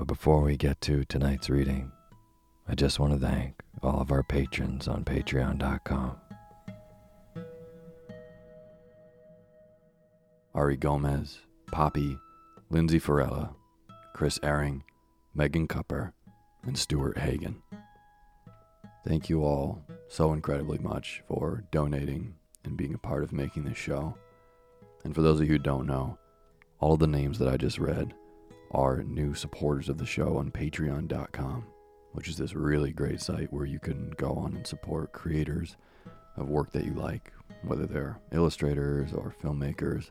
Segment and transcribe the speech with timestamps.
[0.00, 1.92] But before we get to tonight's reading,
[2.66, 6.16] I just want to thank all of our patrons on patreon.com.
[10.54, 11.40] Ari Gomez,
[11.70, 12.16] Poppy,
[12.70, 13.54] Lindsay Farella,
[14.14, 14.84] Chris Ehring,
[15.34, 16.14] Megan Cupper,
[16.62, 17.62] and Stuart Hagen.
[19.06, 23.76] Thank you all so incredibly much for donating and being a part of making this
[23.76, 24.14] show.
[25.04, 26.16] And for those of you who don't know,
[26.78, 28.14] all of the names that I just read
[28.70, 31.64] are new supporters of the show on patreon.com,
[32.12, 35.76] which is this really great site where you can go on and support creators
[36.36, 37.32] of work that you like,
[37.62, 40.10] whether they're illustrators or filmmakers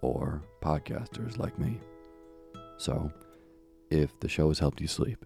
[0.00, 1.78] or podcasters like me.
[2.76, 3.12] So,
[3.90, 5.24] if the show has helped you sleep,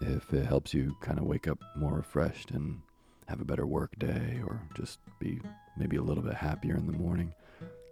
[0.00, 2.80] if it helps you kind of wake up more refreshed and
[3.28, 5.40] have a better work day or just be
[5.78, 7.32] maybe a little bit happier in the morning,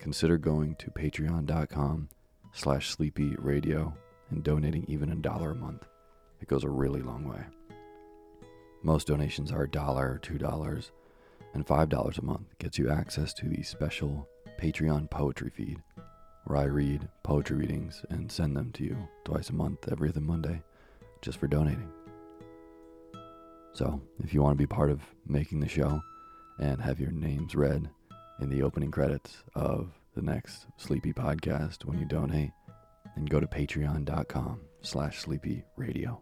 [0.01, 2.09] consider going to patreon.com
[2.53, 3.95] slash sleepy radio
[4.31, 5.87] and donating even a dollar a month.
[6.41, 7.45] It goes a really long way.
[8.83, 10.93] Most donations are a dollar two dollars,
[11.53, 14.27] and five dollars a month gets you access to the special
[14.59, 15.83] Patreon poetry feed,
[16.45, 20.21] where I read poetry readings and send them to you twice a month, every other
[20.21, 20.63] Monday,
[21.23, 21.91] just for donating.
[23.73, 26.01] So, if you want to be part of making the show
[26.59, 27.89] and have your names read
[28.41, 32.51] in the opening credits of the next Sleepy podcast when you donate,
[33.17, 36.21] then go to patreon.com slash sleepy radio.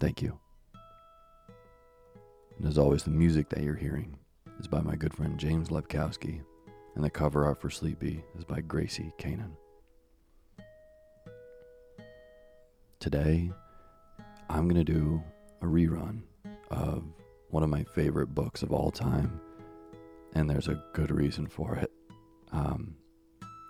[0.00, 0.38] Thank you.
[2.58, 4.16] And as always, the music that you're hearing
[4.60, 6.42] is by my good friend James Lepkowski,
[6.94, 9.52] and the cover art for Sleepy is by Gracie Kanan.
[13.00, 13.50] Today,
[14.48, 15.22] I'm going to do
[15.60, 16.22] a rerun
[16.70, 17.04] of
[17.50, 19.40] one of my favorite books of all time,
[20.34, 21.90] and there's a good reason for it.
[22.52, 22.94] Um,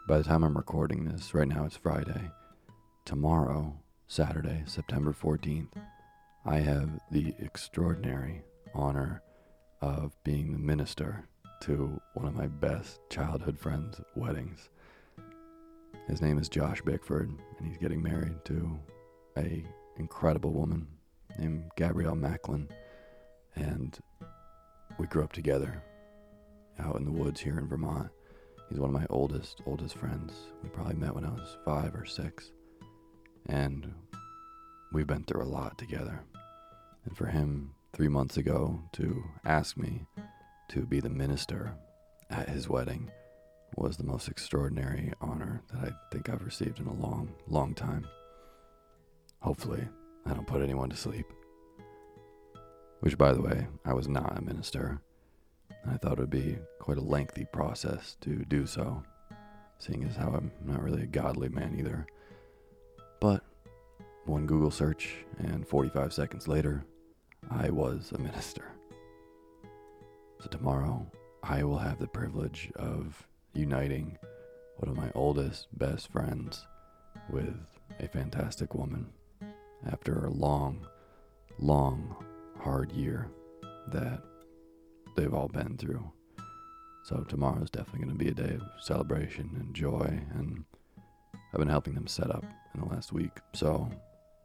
[0.07, 2.31] by the time I'm recording this, right now it's Friday.
[3.05, 3.75] Tomorrow,
[4.07, 5.73] Saturday, September 14th,
[6.45, 8.43] I have the extraordinary
[8.75, 9.23] honor
[9.81, 11.27] of being the minister
[11.63, 14.71] to one of my best childhood friends' weddings.
[16.09, 18.79] His name is Josh Bickford, and he's getting married to
[19.37, 19.65] a
[19.97, 20.87] incredible woman
[21.39, 22.69] named Gabrielle Macklin,
[23.57, 23.99] and
[24.99, 25.83] we grew up together
[26.79, 28.11] out in the woods here in Vermont.
[28.69, 30.33] He's one of my oldest, oldest friends.
[30.63, 32.53] We probably met when I was five or six,
[33.47, 33.93] and
[34.93, 36.21] we've been through a lot together.
[37.05, 40.07] And for him, three months ago, to ask me
[40.71, 41.75] to be the minister
[42.31, 43.11] at his wedding
[43.77, 48.07] was the most extraordinary honor that I think I've received in a long, long time.
[49.41, 49.83] Hopefully,
[50.27, 51.27] I don't put anyone to sleep.
[53.01, 55.01] Which, by the way, I was not a minister.
[55.91, 59.03] I thought it would be quite a lengthy process to do so,
[59.79, 62.07] seeing as how I'm not really a godly man either.
[63.23, 63.45] But
[64.25, 66.85] one Google search, and 45 seconds later,
[67.53, 68.65] I was a minister.
[70.41, 71.07] So tomorrow,
[71.41, 73.25] I will have the privilege of
[73.55, 74.19] uniting
[74.79, 76.67] one of my oldest, best friends
[77.31, 77.55] with
[78.01, 79.07] a fantastic woman
[79.87, 80.85] after a long,
[81.61, 82.17] long,
[82.59, 83.31] hard year
[83.93, 84.21] that
[85.15, 86.11] they've all been through.
[87.05, 90.65] So tomorrow is definitely going to be a day of celebration and joy, and
[91.53, 92.45] I've been helping them set up
[92.75, 93.39] in the last week.
[93.53, 93.91] So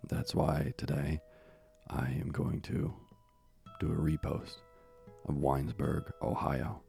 [0.10, 1.22] that's why today
[1.90, 2.94] I am going to
[3.80, 4.58] do a repost
[5.28, 6.82] of Winesburg, Ohio,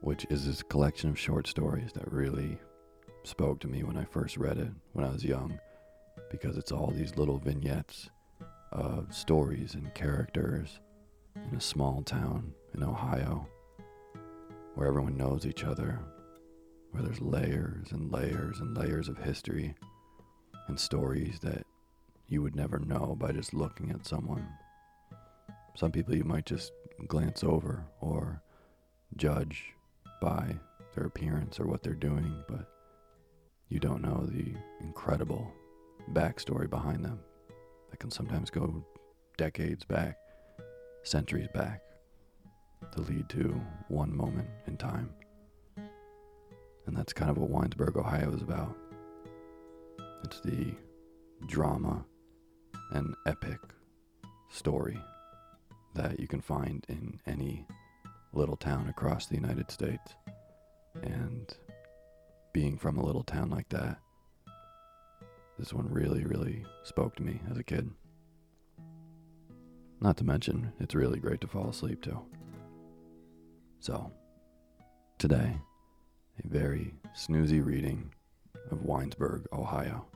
[0.00, 2.58] which is this collection of short stories that really
[3.22, 5.58] spoke to me when I first read it when I was young,
[6.30, 8.10] because it's all these little vignettes
[8.72, 10.80] of stories and characters
[11.50, 13.46] in a small town in Ohio
[14.74, 16.00] where everyone knows each other,
[16.96, 19.74] where there's layers and layers and layers of history
[20.66, 21.66] and stories that
[22.26, 24.48] you would never know by just looking at someone.
[25.74, 26.72] Some people you might just
[27.06, 28.40] glance over or
[29.16, 29.74] judge
[30.22, 30.56] by
[30.94, 32.66] their appearance or what they're doing, but
[33.68, 35.52] you don't know the incredible
[36.14, 37.20] backstory behind them
[37.90, 38.82] that can sometimes go
[39.36, 40.16] decades back,
[41.02, 41.82] centuries back,
[42.92, 45.10] to lead to one moment in time.
[46.86, 48.76] And that's kind of what Winesburg, Ohio is about.
[50.24, 50.74] It's the
[51.46, 52.04] drama
[52.92, 53.58] and epic
[54.50, 54.98] story
[55.94, 57.66] that you can find in any
[58.32, 60.14] little town across the United States.
[61.02, 61.52] And
[62.52, 63.98] being from a little town like that,
[65.58, 67.90] this one really, really spoke to me as a kid.
[70.00, 72.20] Not to mention, it's really great to fall asleep to.
[73.80, 74.12] So,
[75.18, 75.56] today,
[76.44, 78.12] a very snoozy reading
[78.70, 80.06] of Winesburg, Ohio,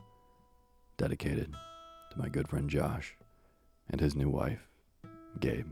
[0.97, 1.53] dedicated
[2.11, 3.15] to my good friend Josh
[3.89, 4.67] and his new wife,
[5.39, 5.67] Gabe.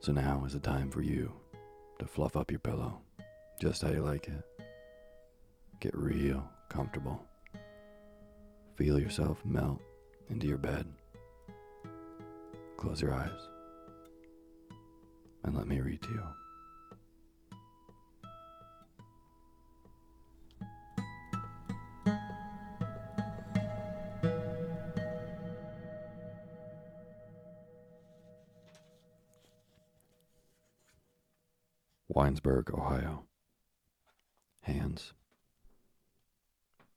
[0.00, 1.32] So now is the time for you
[1.98, 3.00] to fluff up your pillow
[3.60, 4.44] just how you like it.
[5.80, 7.24] Get real comfortable.
[8.76, 9.80] Feel yourself melt
[10.28, 10.86] into your bed.
[12.76, 13.48] Close your eyes
[15.44, 16.43] and let me read to you.
[32.34, 33.26] Winesburg, Ohio.
[34.62, 35.12] Hands.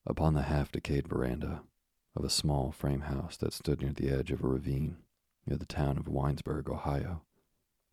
[0.03, 1.61] Upon the half decayed veranda
[2.15, 4.97] of a small frame house that stood near the edge of a ravine
[5.45, 7.21] near the town of Winesburg, Ohio,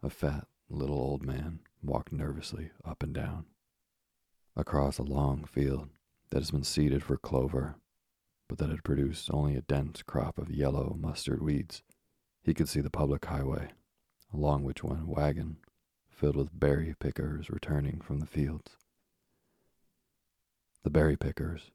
[0.03, 3.45] a fat little old man walked nervously up and down.
[4.57, 5.91] Across a long field
[6.31, 7.77] that has been seeded for clover,
[8.49, 11.83] but that had produced only a dense crop of yellow mustard weeds,
[12.43, 13.73] he could see the public highway,
[14.33, 15.59] along which went a wagon
[16.25, 18.79] filled with berry pickers returning from the fields.
[20.83, 21.71] The berry pickers,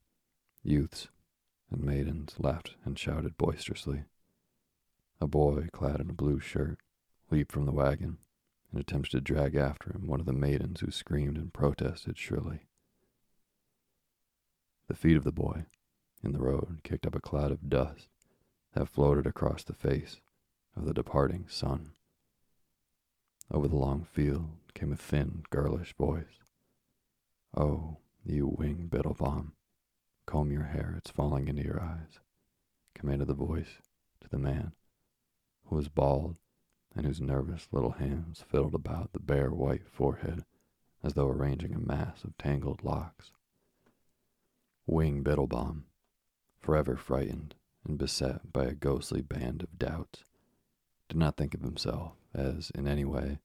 [0.64, 1.08] youths
[1.70, 4.06] and maidens, laughed and shouted boisterously.
[5.22, 6.80] A boy clad in a blue shirt
[7.30, 8.18] leaped from the wagon
[8.72, 12.62] and attempted to drag after him one of the maidens who screamed and protested shrilly.
[14.88, 15.66] The feet of the boy
[16.24, 18.08] in the road kicked up a cloud of dust
[18.74, 20.22] that floated across the face
[20.76, 21.92] of the departing sun.
[23.52, 26.44] Over the long field came a thin, girlish voice.
[27.58, 29.54] Oh, you wing Biddlebaum,
[30.28, 32.20] comb your hair, it's falling into your eyes,
[32.94, 33.82] commanded the voice
[34.22, 34.74] to the man,
[35.66, 36.36] who was bald
[36.96, 40.46] and whose nervous little hands fiddled about the bare white forehead
[41.02, 43.32] as though arranging a mass of tangled locks.
[44.86, 45.86] Wing Biddlebaum,
[46.60, 50.24] forever frightened and beset by a ghostly band of doubts,
[51.08, 53.40] did not think of himself as, in any way,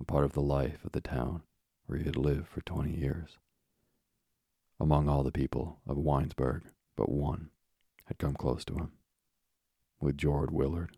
[0.00, 1.42] a part of the life of the town
[1.86, 3.38] where he had lived for twenty years.
[4.80, 6.62] Among all the people of Winesburg,
[6.96, 7.50] but one
[8.06, 8.92] had come close to him.
[10.00, 10.96] With George Willard,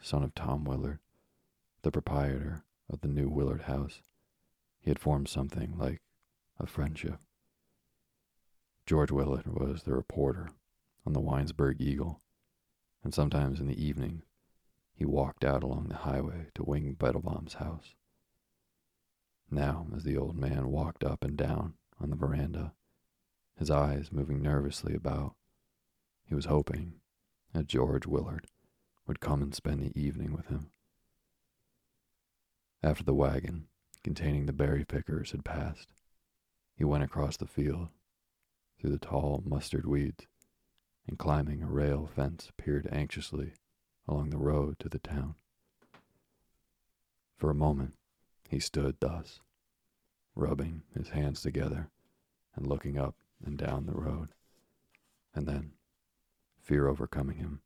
[0.00, 0.98] son of Tom Willard,
[1.82, 4.02] the proprietor of the new Willard house,
[4.80, 6.00] he had formed something like
[6.58, 7.18] a friendship.
[8.86, 10.50] George Willard was the reporter
[11.06, 12.20] on the Winesburg Eagle,
[13.04, 14.22] and sometimes in the evening
[15.00, 17.94] he walked out along the highway to Wing Biddlebaum's house.
[19.50, 22.74] Now, as the old man walked up and down on the veranda,
[23.56, 25.36] his eyes moving nervously about,
[26.22, 27.00] he was hoping
[27.54, 28.46] that George Willard
[29.06, 30.70] would come and spend the evening with him.
[32.82, 33.68] After the wagon
[34.04, 35.94] containing the berry pickers had passed,
[36.76, 37.88] he went across the field,
[38.78, 40.26] through the tall mustard weeds,
[41.08, 43.54] and climbing a rail fence peered anxiously
[44.10, 45.36] along the road to the town.
[47.36, 47.94] For a moment,
[48.48, 49.40] he stood thus,
[50.34, 51.88] rubbing his hands together
[52.56, 53.14] and looking up
[53.44, 54.30] and down the road,
[55.32, 55.72] and then,
[56.60, 57.60] fear overcoming him,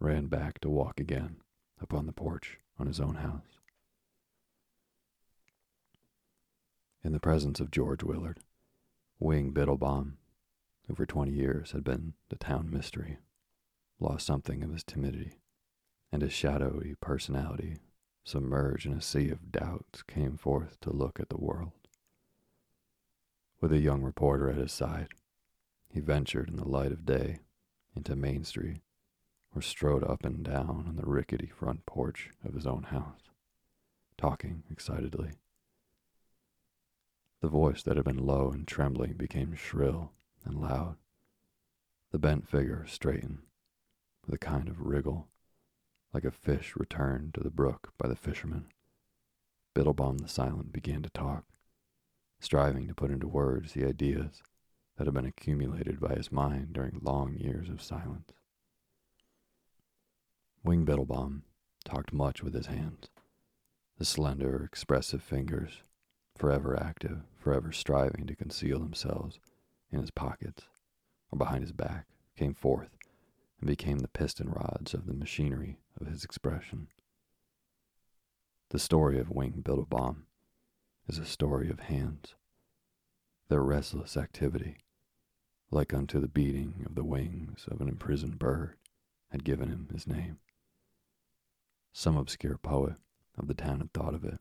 [0.00, 1.36] ran back to walk again
[1.80, 3.60] upon the porch on his own house.
[7.04, 8.40] In the presence of George Willard,
[9.20, 10.18] Wing Biddlebaum,
[10.88, 13.18] who for twenty years had been the town mystery,
[14.00, 15.34] lost something of his timidity,
[16.12, 17.76] and his shadowy personality,
[18.24, 21.72] submerged in a sea of doubts, came forth to look at the world.
[23.60, 25.08] With a young reporter at his side,
[25.92, 27.40] he ventured in the light of day
[27.96, 28.80] into Main Street
[29.54, 33.22] or strode up and down on the rickety front porch of his own house,
[34.16, 35.30] talking excitedly.
[37.40, 40.12] The voice that had been low and trembling became shrill
[40.44, 40.96] and loud.
[42.10, 43.42] The bent figure straightened
[44.24, 45.28] with a kind of wriggle,
[46.12, 48.66] like a fish returned to the brook by the fisherman.
[49.74, 51.44] Biddlebaum the Silent began to talk,
[52.40, 54.42] striving to put into words the ideas
[54.96, 58.32] that had been accumulated by his mind during long years of silence.
[60.64, 61.44] Wing Biddlebaum
[61.84, 63.08] talked much with his hands,
[63.98, 65.82] the slender, expressive fingers,
[66.36, 69.38] forever active, forever striving to conceal themselves
[69.90, 70.64] in his pockets
[71.30, 72.97] or behind his back, came forth
[73.60, 76.88] and became the piston rods of the machinery of his expression.
[78.70, 80.26] The story of Wing Biddlebaum
[81.08, 82.34] is a story of hands,
[83.48, 84.76] their restless activity,
[85.70, 88.76] like unto the beating of the wings of an imprisoned bird,
[89.30, 90.38] had given him his name.
[91.92, 92.96] Some obscure poet
[93.36, 94.38] of the town had thought of it.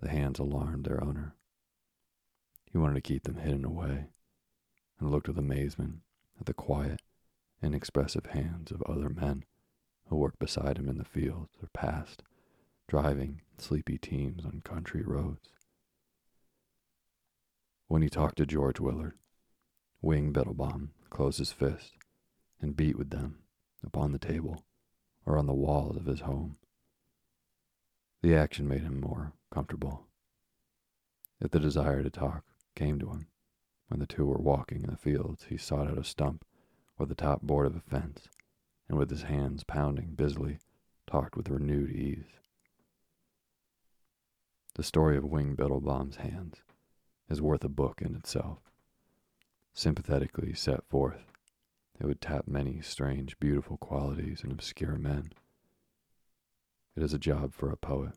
[0.00, 1.34] The hands alarmed their owner.
[2.70, 4.06] He wanted to keep them hidden away,
[5.00, 6.00] and looked with amazement
[6.38, 7.00] at the quiet,
[7.62, 9.44] inexpressive hands of other men
[10.08, 12.22] who worked beside him in the fields or passed,
[12.88, 15.48] driving sleepy teams on country roads.
[17.88, 19.14] When he talked to George Willard,
[20.02, 21.92] Wing Biddlebaum closed his fist
[22.60, 23.38] and beat with them
[23.84, 24.64] upon the table
[25.24, 26.56] or on the walls of his home.
[28.22, 30.06] The action made him more comfortable.
[31.40, 32.44] If the desire to talk
[32.74, 33.26] came to him,
[33.88, 36.44] when the two were walking in the fields, he sought out a stump
[36.98, 38.28] or the top board of a fence,
[38.88, 40.58] and with his hands pounding busily,
[41.06, 42.38] talked with renewed ease.
[44.74, 46.62] The story of Wing Biddlebaum's hands
[47.28, 48.58] is worth a book in itself.
[49.72, 51.32] Sympathetically set forth,
[51.98, 55.32] it would tap many strange, beautiful qualities in obscure men,
[56.94, 58.12] It is a job for a poet.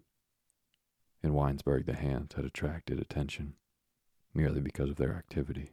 [1.22, 3.56] In Winesburg, the hands had attracted attention
[4.34, 5.72] merely because of their activity.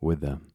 [0.00, 0.53] With them,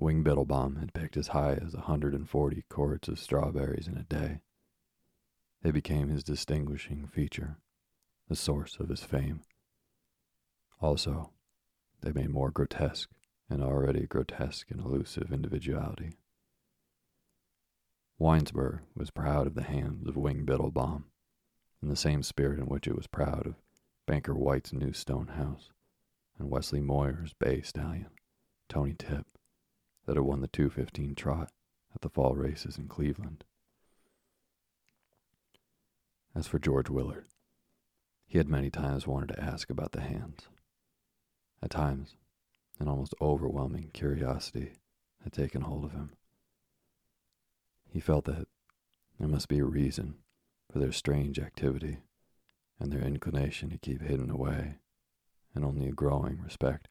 [0.00, 4.40] Wing Biddlebaum had picked as high as a 140 quarts of strawberries in a day.
[5.62, 7.58] They became his distinguishing feature,
[8.26, 9.42] the source of his fame.
[10.80, 11.32] Also,
[12.00, 13.10] they made more grotesque
[13.50, 16.12] an already grotesque and elusive individuality.
[18.18, 21.06] Winesburg was proud of the hands of Wing Biddlebaum,
[21.82, 23.56] in the same spirit in which it was proud of
[24.06, 25.70] Banker White's new stone house
[26.38, 28.10] and Wesley Moyer's bay stallion,
[28.68, 29.26] Tony Tip,
[30.06, 31.52] that had won the 215 trot
[31.94, 33.44] at the fall races in Cleveland.
[36.34, 37.26] As for George Willard,
[38.26, 40.48] he had many times wanted to ask about the hands.
[41.62, 42.16] At times,
[42.78, 44.74] an almost overwhelming curiosity
[45.22, 46.12] had taken hold of him.
[47.88, 48.46] He felt that
[49.18, 50.18] there must be a reason
[50.70, 51.98] for their strange activity
[52.78, 54.78] and their inclination to keep hidden away,
[55.54, 56.88] and only a growing respect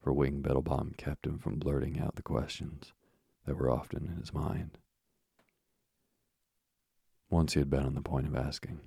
[0.00, 2.92] for Wing Biddlebaum kept him from blurting out the questions
[3.46, 4.78] that were often in his mind.
[7.28, 8.80] Once he had been on the point of asking.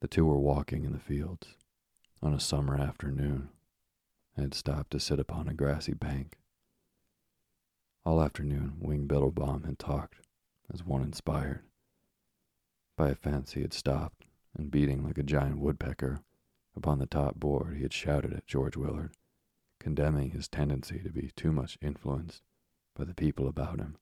[0.00, 1.54] The two were walking in the fields
[2.22, 3.50] on a summer afternoon
[4.36, 6.38] and had stopped to sit upon a grassy bank.
[8.04, 10.16] All afternoon, Wing Biddlebaum had talked
[10.72, 11.62] as one inspired.
[12.96, 14.24] By a fence, he had stopped,
[14.56, 16.20] and beating like a giant woodpecker
[16.76, 19.12] upon the top board, he had shouted at George Willard,
[19.88, 22.42] condemning his tendency to be too much influenced
[22.94, 23.96] by the people about him.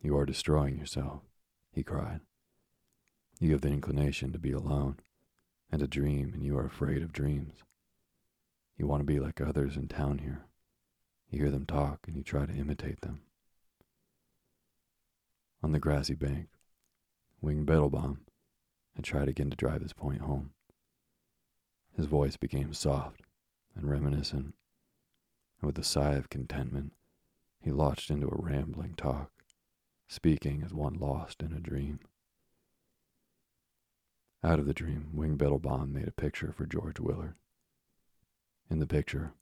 [0.00, 1.20] You are destroying yourself,
[1.70, 2.20] he cried.
[3.38, 4.96] You have the inclination to be alone
[5.70, 7.56] and to dream, and you are afraid of dreams.
[8.78, 10.46] You want to be like others in town here.
[11.28, 13.20] You hear them talk and you try to imitate them.
[15.62, 16.48] On the grassy bank,
[17.42, 18.20] Wing Biddlebaum
[18.94, 20.52] had tried again to drive his point home.
[21.94, 23.20] His voice became soft
[23.76, 24.54] and reminiscent,
[25.60, 26.92] and with a sigh of contentment,
[27.60, 29.30] he launched into a rambling talk,
[30.08, 32.00] speaking as one lost in a dream.
[34.42, 37.34] Out of the dream, Wing Biddlebaum made a picture for George Willard.
[38.70, 39.32] In the picture,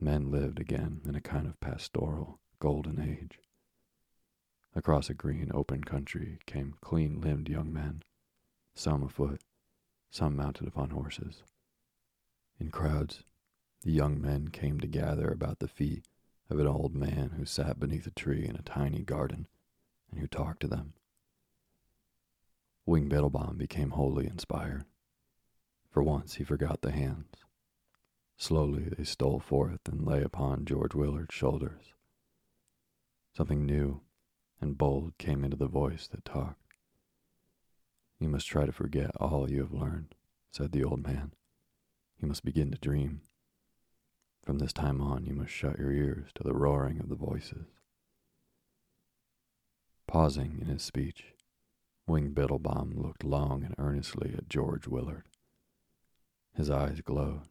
[0.00, 3.38] men lived again in a kind of pastoral, golden age.
[4.74, 8.02] Across a green, open country came clean limbed young men,
[8.74, 9.40] some afoot,
[10.10, 11.42] some mounted upon horses.
[12.60, 13.22] In crowds,
[13.82, 16.06] the young men came to gather about the feet
[16.50, 19.46] of an old man who sat beneath a tree in a tiny garden
[20.10, 20.94] and who talked to them.
[22.84, 24.84] Wing Biddlebaum became wholly inspired.
[25.90, 27.34] For once he forgot the hands.
[28.36, 31.94] Slowly they stole forth and lay upon George Willard's shoulders.
[33.36, 34.02] Something new
[34.60, 36.60] and bold came into the voice that talked.
[38.18, 40.14] You must try to forget all you have learned,
[40.50, 41.32] said the old man.
[42.18, 43.20] You must begin to dream.
[44.46, 47.66] From this time on, you must shut your ears to the roaring of the voices.
[50.06, 51.34] Pausing in his speech,
[52.06, 55.24] Wing Biddlebaum looked long and earnestly at George Willard.
[56.54, 57.48] His eyes glowed.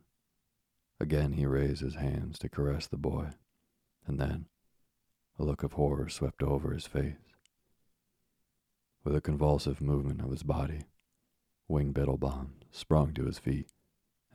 [0.98, 3.32] Again he raised his hands to caress the boy,
[4.08, 4.46] and then
[5.38, 7.18] a look of horror swept over his face.
[9.04, 10.84] With a convulsive movement of his body,
[11.68, 13.68] Wing Biddlebaum sprung to his feet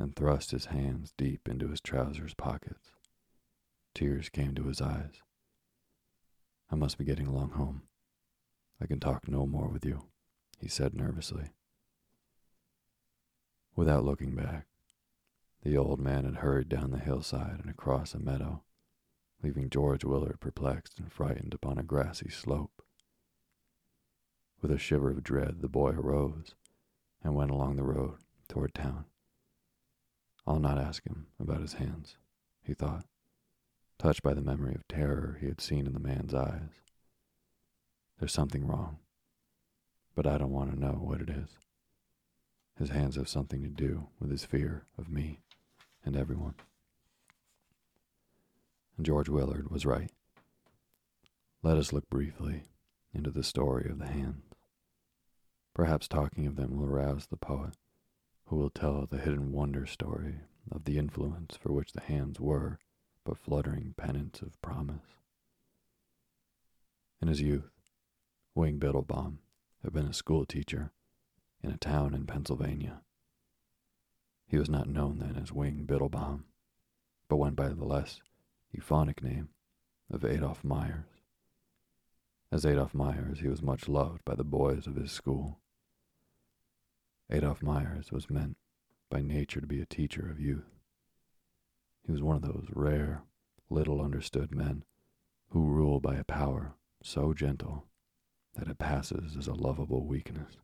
[0.01, 2.91] and thrust his hands deep into his trousers pockets.
[3.95, 5.21] Tears came to his eyes.
[6.71, 7.83] I must be getting along home.
[8.81, 10.07] I can talk no more with you,
[10.59, 11.51] he said nervously.
[13.77, 14.67] Without looking back,
[15.63, 18.63] the old man had hurried down the hillside and across a meadow,
[19.43, 22.83] leaving George Willard perplexed and frightened upon a grassy slope.
[24.63, 26.55] With a shiver of dread, the boy arose
[27.23, 28.17] and went along the road
[28.49, 29.05] toward town.
[30.51, 32.17] I'll not ask him about his hands,
[32.65, 33.05] he thought,
[34.01, 36.81] touched by the memory of terror he had seen in the man's eyes.
[38.19, 38.99] There's something wrong,
[40.17, 41.51] but I don't want to know what it is.
[42.77, 45.39] His hands have something to do with his fear of me
[46.05, 46.57] and everyone.
[48.97, 50.11] And George Willard was right.
[51.63, 52.65] Let us look briefly
[53.15, 54.43] into the story of the hands.
[55.75, 57.75] Perhaps talking of them will arouse the poet,
[58.51, 60.41] who will tell the hidden wonder story
[60.73, 62.81] of the influence for which the hands were
[63.25, 65.07] but fluttering pennants of promise.
[67.23, 67.71] In his youth,
[68.57, 69.39] Wing Biddlebaum
[69.85, 70.91] had been a school teacher
[71.63, 73.03] in a town in Pennsylvania.
[74.49, 76.47] He was not known then as Wing Biddlebaum,
[77.29, 78.21] but went by the less
[78.73, 79.51] euphonic name
[80.11, 81.07] of Adolph Myers.
[82.51, 85.61] As Adolph Myers, he was much loved by the boys of his school,
[87.33, 88.57] Adolph Myers was meant
[89.09, 90.75] by nature to be a teacher of youth.
[92.05, 93.23] He was one of those rare,
[93.69, 94.85] little understood men
[95.51, 97.87] who rule by a power so gentle
[98.55, 100.57] that it passes as a lovable weakness.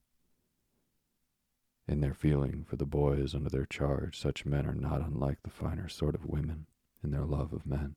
[1.87, 5.50] In their feeling for the boys under their charge, such men are not unlike the
[5.50, 6.66] finer sort of women
[7.02, 7.96] in their love of men.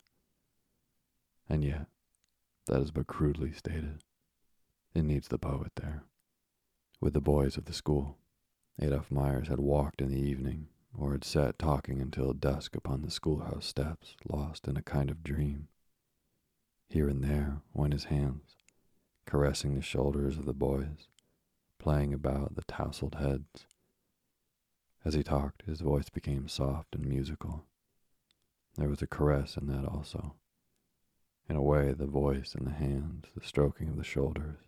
[1.49, 1.87] And yet,
[2.67, 4.03] that is but crudely stated.
[4.93, 6.03] It needs the poet there.
[7.01, 8.17] With the boys of the school,
[8.81, 13.11] Adolph Myers had walked in the evening or had sat talking until dusk upon the
[13.11, 15.67] schoolhouse steps, lost in a kind of dream.
[16.87, 18.55] Here and there went his hands,
[19.25, 21.09] caressing the shoulders of the boys,
[21.77, 23.65] playing about the tousled heads.
[25.03, 27.65] As he talked, his voice became soft and musical.
[28.75, 30.35] There was a caress in that also.
[31.49, 34.59] In a way, the voice and the hands, the stroking of the shoulders,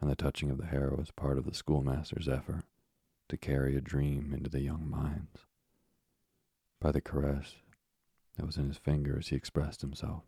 [0.00, 2.64] and the touching of the hair was part of the schoolmaster's effort
[3.28, 5.46] to carry a dream into the young minds.
[6.80, 7.56] By the caress
[8.36, 10.24] that was in his fingers, he expressed himself.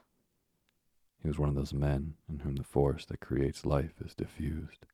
[1.23, 4.87] He was one of those men in whom the force that creates life is diffused,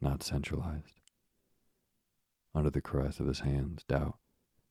[0.00, 1.00] not centralized.
[2.54, 4.18] Under the caress of his hands, doubt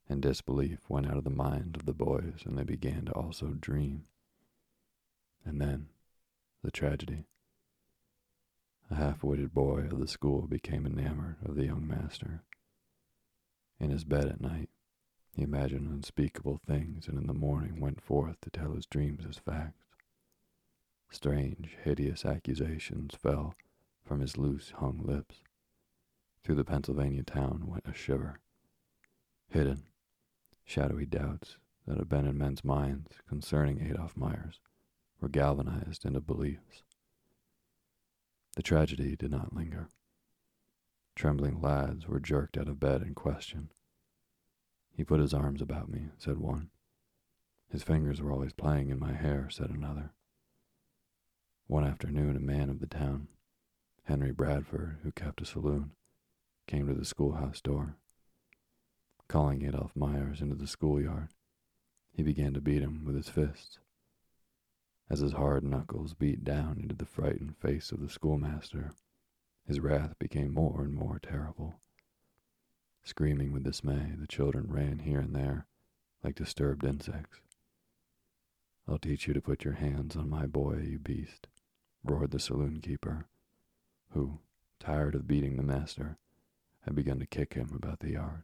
[0.07, 3.47] and disbelief went out of the mind of the boys, and they began to also
[3.59, 4.03] dream.
[5.45, 5.87] And then,
[6.63, 7.25] the tragedy.
[8.89, 12.43] A half witted boy of the school became enamored of the young master.
[13.81, 14.69] In his bed at night,
[15.33, 19.39] he imagined unspeakable things and in the morning went forth to tell his dreams as
[19.39, 19.87] facts.
[21.09, 23.55] Strange, hideous accusations fell
[24.05, 25.37] from his loose hung lips.
[26.43, 28.39] Through the Pennsylvania town went a shiver.
[29.49, 29.87] Hidden,
[30.63, 34.59] shadowy doubts that had been in men's minds concerning Adolph Myers
[35.19, 36.83] were galvanized into beliefs.
[38.55, 39.89] The tragedy did not linger.
[41.15, 43.73] Trembling lads were jerked out of bed and questioned.
[44.91, 46.69] He put his arms about me, said one.
[47.69, 50.11] His fingers were always playing in my hair, said another.
[51.67, 53.27] One afternoon, a man of the town,
[54.03, 55.91] Henry Bradford, who kept a saloon,
[56.67, 57.95] came to the schoolhouse door.
[59.27, 61.29] Calling Adolph Myers into the schoolyard,
[62.11, 63.79] he began to beat him with his fists.
[65.09, 68.91] As his hard knuckles beat down into the frightened face of the schoolmaster,
[69.65, 71.75] his wrath became more and more terrible.
[73.03, 75.67] Screaming with dismay, the children ran here and there
[76.23, 77.39] like disturbed insects.
[78.87, 81.47] I'll teach you to put your hands on my boy, you beast,
[82.03, 83.27] roared the saloon keeper,
[84.11, 84.39] who,
[84.79, 86.17] tired of beating the master,
[86.81, 88.43] had begun to kick him about the yard.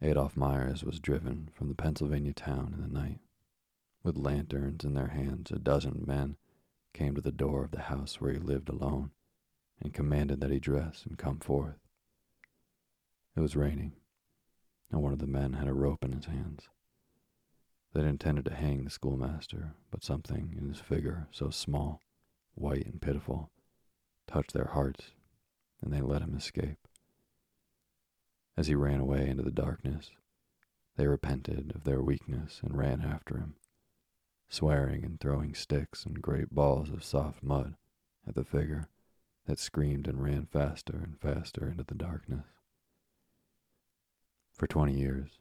[0.00, 3.18] Adolph Myers was driven from the Pennsylvania town in the night.
[4.04, 6.36] With lanterns in their hands, a dozen men
[6.98, 9.12] came to the door of the house where he lived alone
[9.80, 11.78] and commanded that he dress and come forth.
[13.36, 13.92] It was raining,
[14.90, 16.68] and one of the men had a rope in his hands.
[17.94, 22.00] They'd intended to hang the schoolmaster, but something in his figure, so small,
[22.54, 23.50] white, and pitiful,
[24.26, 25.12] touched their hearts,
[25.80, 26.88] and they let him escape.
[28.56, 30.10] As he ran away into the darkness,
[30.96, 33.54] they repented of their weakness and ran after him,
[34.48, 37.74] swearing and throwing sticks and great balls of soft mud
[38.26, 38.88] at the figure
[39.46, 42.46] that screamed and ran faster and faster into the darkness.
[44.54, 45.38] For twenty years,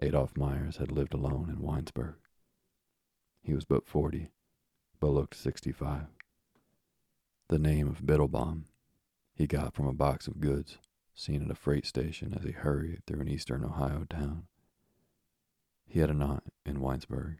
[0.00, 2.16] Adolph Myers had lived alone in Winesburg.
[3.42, 4.30] He was but forty,
[5.00, 6.06] but looked sixty-five.
[7.48, 8.66] The name of Biddlebaum
[9.34, 10.78] he got from a box of goods
[11.14, 14.44] seen at a freight station as he hurried through an eastern Ohio town.
[15.86, 17.38] He had an aunt in Winesburg,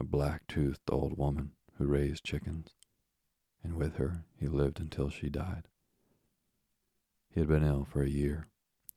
[0.00, 2.70] a black toothed old woman who raised chickens,
[3.62, 5.68] and with her he lived until she died.
[7.28, 8.48] He had been ill for a year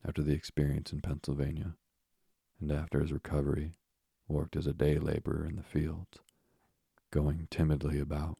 [0.08, 1.76] after the experience in Pennsylvania,
[2.62, 3.74] and after his recovery,
[4.30, 6.20] worked as a day laborer in the fields,
[7.12, 8.38] going timidly about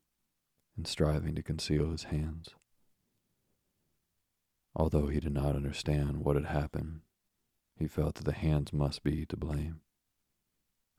[0.78, 2.56] and striving to conceal his hands.
[4.74, 7.02] Although he did not understand what had happened,
[7.76, 9.82] he felt that the hands must be to blame.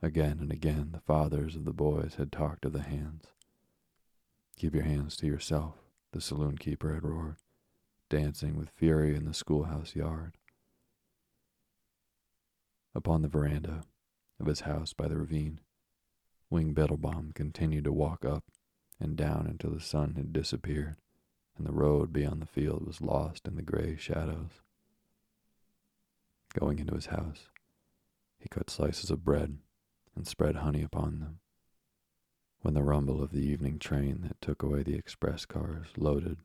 [0.03, 3.25] Again and again, the fathers of the boys had talked of the hands.
[4.57, 5.75] Keep your hands to yourself,
[6.13, 7.37] the saloon keeper had roared,
[8.11, 10.37] dancing with fury in the schoolhouse yard.
[12.95, 13.83] Upon the veranda
[14.39, 15.61] of his house by the ravine,
[16.51, 18.45] Wing Biddlebaum continued to walk up
[19.01, 20.97] and down until the sun had disappeared
[21.57, 24.51] and the road beyond the field was lost in the gray shadows.
[26.59, 27.49] Going into his house,
[28.39, 29.59] he cut slices of bread
[30.15, 31.41] and spread honey upon them.
[32.61, 36.39] When the rumble of the evening train that took away the express cars loaded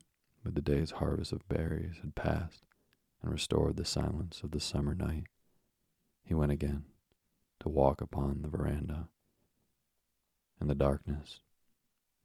[0.44, 2.64] with the day's harvest of berries had passed
[3.22, 5.26] and restored the silence of the summer night,
[6.22, 6.84] he went again
[7.60, 9.08] to walk upon the veranda.
[10.60, 11.40] In the darkness,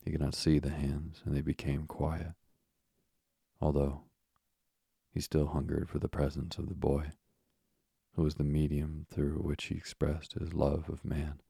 [0.03, 2.33] he could not see the hands, and they became quiet,
[3.61, 4.03] although
[5.11, 7.11] he still hungered for the presence of the boy,
[8.15, 11.41] who was the medium through which he expressed his love of man.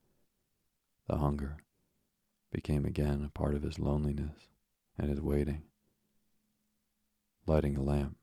[1.08, 1.58] The hunger
[2.52, 4.48] became again a part of his loneliness
[4.98, 5.64] and his waiting.
[7.46, 8.18] Lighting a lamp,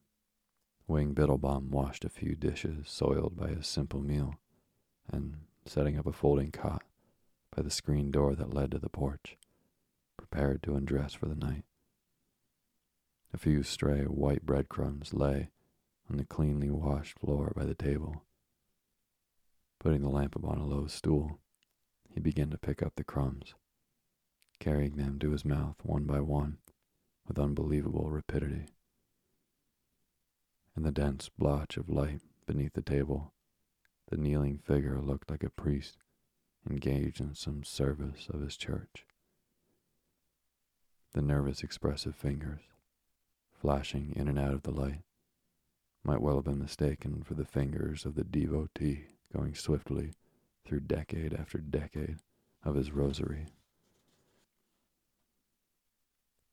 [0.89, 4.35] Wing Biddlebaum washed a few dishes soiled by his simple meal,
[5.09, 6.83] and setting up a folding cot
[7.55, 9.37] by the screen door that led to the porch,
[10.17, 11.65] prepared to undress for the night.
[13.33, 15.51] A few stray white breadcrumbs lay
[16.11, 18.25] on the cleanly washed floor by the table.
[19.83, 21.41] Putting the lamp upon a low stool,
[22.09, 23.55] he began to pick up the crumbs,
[24.61, 26.59] carrying them to his mouth one by one
[27.27, 28.69] with unbelievable rapidity.
[30.77, 33.33] In the dense blotch of light beneath the table,
[34.09, 35.97] the kneeling figure looked like a priest
[36.71, 39.05] engaged in some service of his church.
[41.13, 42.63] The nervous, expressive fingers,
[43.53, 45.03] flashing in and out of the light,
[46.05, 50.13] might well have been mistaken for the fingers of the devotee going swiftly
[50.65, 52.19] through decade after decade
[52.65, 53.47] of his rosary.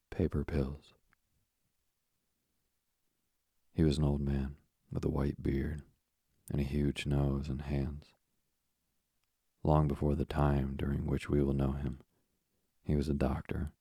[0.09, 0.93] Paper pills.
[3.73, 4.55] He was an old man
[4.91, 5.83] with a white beard
[6.51, 8.05] and a huge nose and hands.
[9.63, 11.99] Long before the time during which we will know him,
[12.83, 13.71] he was a doctor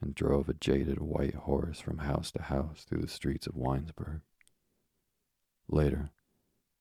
[0.00, 4.22] and drove a jaded white horse from house to house through the streets of Winesburg.
[5.68, 6.10] Later,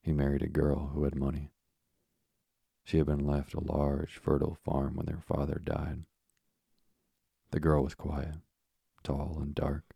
[0.02, 1.52] he married a girl who had money.
[2.84, 6.06] She had been left a large, fertile farm when their father died.
[7.52, 8.36] The girl was quiet,
[9.04, 9.96] tall, and dark,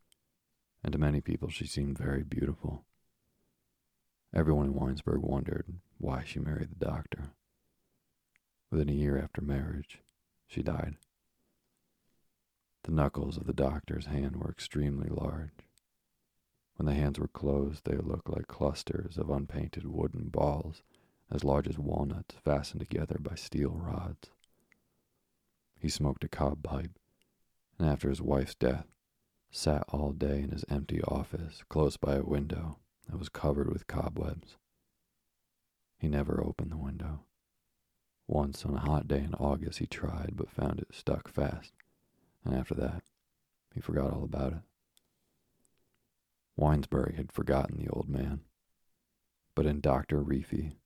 [0.84, 2.86] and to many people she seemed very beautiful.
[4.34, 5.66] Everyone in Winesburg wondered
[5.98, 7.32] why she married the doctor.
[8.70, 10.00] Within a year after marriage,
[10.48, 10.98] she died.
[12.84, 15.65] The knuckles of the doctor's hand were extremely large.
[16.76, 20.84] When the hands were closed, they looked like clusters of unpainted wooden balls
[21.32, 24.30] as large as walnuts fastened together by steel rods.
[25.80, 27.00] He smoked a cob pipe,
[27.80, 28.88] and after his wife's death,
[29.52, 33.88] sat all day in his empty office close by a window that was covered with
[33.88, 34.58] cobwebs.
[35.98, 37.24] He never opened the window.
[38.28, 41.72] Once on a hot day in August he tried but found it stuck fast,
[42.44, 43.04] and after that
[43.74, 44.60] he forgot all about it.
[46.58, 48.42] Winesburg had forgotten the old man,
[49.56, 50.22] but in Dr.
[50.22, 50.78] Reefy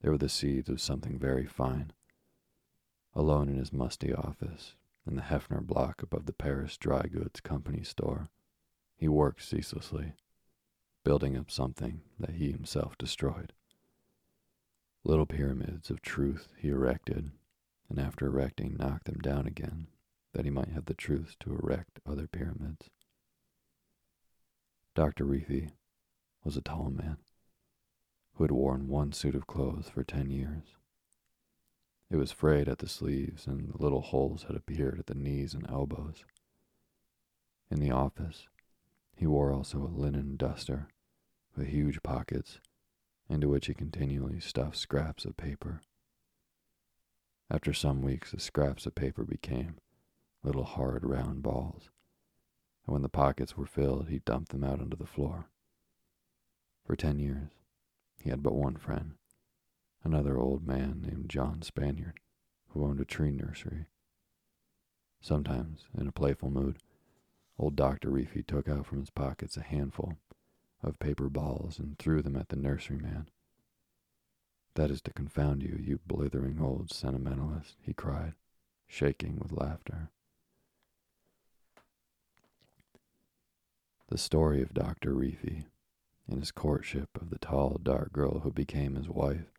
[0.00, 1.92] there were the seeds of something very fine.
[3.14, 4.74] Alone in his musty office,
[5.06, 8.28] in the Heffner block above the Paris Dry Goods Company store.
[8.96, 10.14] He worked ceaselessly,
[11.04, 13.52] building up something that he himself destroyed.
[15.04, 17.30] Little pyramids of truth he erected,
[17.88, 19.88] and after erecting, knocked them down again,
[20.32, 22.90] that he might have the truth to erect other pyramids.
[24.94, 25.24] Dr.
[25.24, 25.70] Reefy
[26.44, 27.16] was a tall man
[28.34, 30.76] who had worn one suit of clothes for ten years.
[32.10, 35.68] It was frayed at the sleeves, and little holes had appeared at the knees and
[35.68, 36.24] elbows.
[37.70, 38.46] In the office,
[39.16, 40.88] he wore also a linen duster
[41.56, 42.60] with huge pockets
[43.28, 45.80] into which he continually stuffed scraps of paper.
[47.50, 49.76] After some weeks, the scraps of paper became
[50.42, 51.90] little hard round balls,
[52.86, 55.46] and when the pockets were filled, he dumped them out onto the floor.
[56.84, 57.50] For ten years,
[58.20, 59.14] he had but one friend,
[60.02, 62.20] another old man named John Spaniard,
[62.68, 63.86] who owned a tree nursery.
[65.20, 66.78] Sometimes, in a playful mood,
[67.58, 68.10] old Dr.
[68.10, 70.18] Reefy took out from his pockets a handful
[70.82, 73.26] of paper balls and threw them at the nurseryman.
[74.74, 78.34] That is to confound you, you blithering old sentimentalist, he cried,
[78.86, 80.10] shaking with laughter.
[84.14, 85.12] The story of Dr.
[85.12, 85.64] Reefy
[86.28, 89.50] and his courtship of the tall, dark girl who became his wife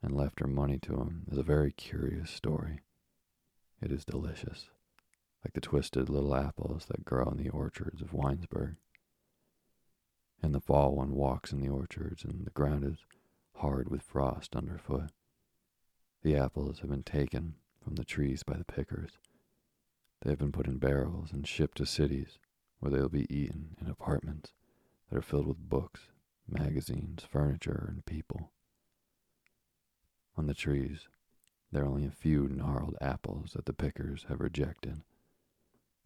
[0.00, 2.80] and left her money to him is a very curious story.
[3.82, 4.70] It is delicious,
[5.44, 8.76] like the twisted little apples that grow in the orchards of Winesburg.
[10.42, 13.04] In the fall, one walks in the orchards and the ground is
[13.56, 15.10] hard with frost underfoot.
[16.22, 19.18] The apples have been taken from the trees by the pickers.
[20.22, 22.38] They have been put in barrels and shipped to cities
[22.80, 24.52] where they will be eaten in apartments
[25.08, 26.00] that are filled with books,
[26.48, 28.50] magazines, furniture, and people.
[30.36, 31.06] On the trees,
[31.70, 35.02] there are only a few gnarled apples that the pickers have rejected.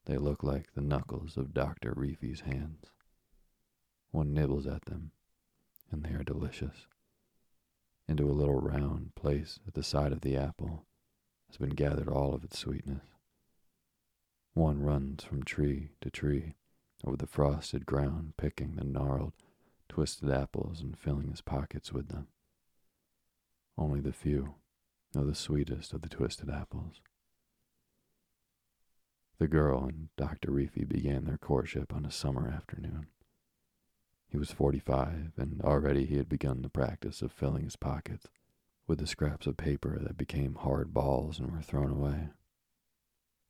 [0.07, 1.95] They look like the knuckles of Dr.
[1.97, 2.87] Reefy's hands.
[4.11, 5.13] One nibbles at them,
[5.91, 6.87] and they are delicious.
[8.07, 10.85] Into a little round place at the side of the apple
[11.49, 13.05] has been gathered all of its sweetness.
[14.53, 16.55] One runs from tree to tree
[17.07, 19.35] over the frosted ground, picking the gnarled,
[19.89, 22.29] twisted apples and filling his pockets with them.
[23.77, 24.55] Only the few
[25.15, 27.01] know the sweetest of the twisted apples.
[29.39, 30.51] The girl and Dr.
[30.51, 33.07] Reefy began their courtship on a summer afternoon.
[34.29, 38.27] He was 45, and already he had begun the practice of filling his pockets
[38.87, 42.31] with the scraps of paper that became hard balls and were thrown away.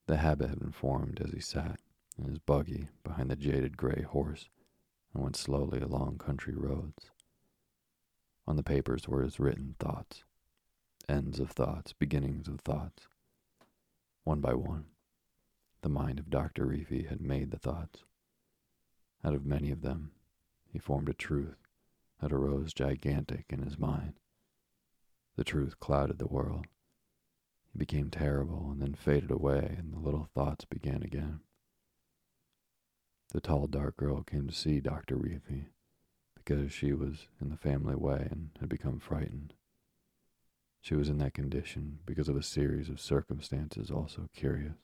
[0.07, 1.81] The habit had been formed as he sat
[2.19, 4.49] in his buggy behind the jaded gray horse
[5.13, 7.11] and went slowly along country roads.
[8.47, 10.25] On the papers were his written thoughts,
[11.09, 13.09] ends of thoughts, beginnings of thoughts.
[14.25, 14.87] One by one,
[15.83, 16.67] the mind of Dr.
[16.67, 18.05] Reefy had made the thoughts.
[19.23, 20.13] Out of many of them,
[20.67, 21.57] he formed a truth
[22.21, 24.15] that arose gigantic in his mind.
[25.37, 26.67] The truth clouded the world.
[27.75, 31.41] It became terrible and then faded away, and the little thoughts began again.
[33.33, 35.17] The tall, dark girl came to see Dr.
[35.17, 35.67] Reefy
[36.35, 39.55] because she was in the family way and had become frightened.
[40.81, 44.77] She was in that condition because of a series of circumstances also curious.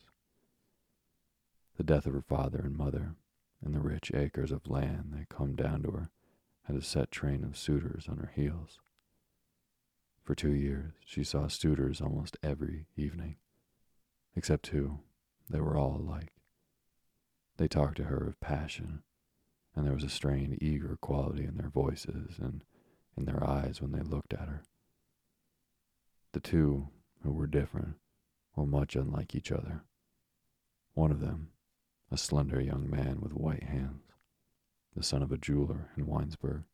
[1.77, 3.17] The death of her father and mother,
[3.63, 6.11] and the rich acres of land that come down to her,
[6.65, 8.81] had a set train of suitors on her heels.
[10.25, 13.37] For two years, she saw suitors almost every evening,
[14.35, 15.01] except two.
[15.49, 16.33] They were all alike.
[17.61, 19.03] They talked to her of passion,
[19.77, 22.65] and there was a strained, eager quality in their voices and
[23.19, 24.63] in their eyes when they looked at her.
[26.33, 26.89] The two,
[27.23, 27.97] who were different,
[28.57, 29.83] were much unlike each other.
[30.95, 31.51] One of them,
[32.11, 34.05] a slender young man with white hands,
[34.97, 36.65] the son of a jeweler in Winesburg,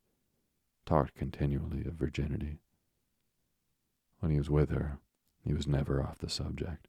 [0.84, 2.60] talked continually of virginity.
[4.20, 5.00] When he was with her,
[5.44, 6.86] he was never off the subject.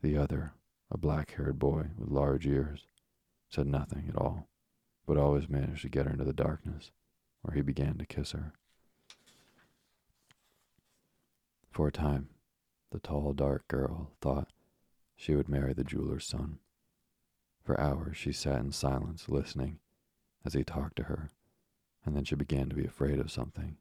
[0.00, 0.54] The other,
[0.90, 2.86] a black haired boy with large ears,
[3.48, 4.48] said nothing at all,
[5.06, 6.90] but always managed to get her into the darkness,
[7.42, 8.52] where he began to kiss her.
[11.70, 12.28] For a time,
[12.90, 14.52] the tall, dark girl thought
[15.16, 16.58] she would marry the jeweler's son.
[17.64, 19.80] For hours she sat in silence, listening
[20.44, 21.30] as he talked to her,
[22.04, 23.78] and then she began to be afraid of something.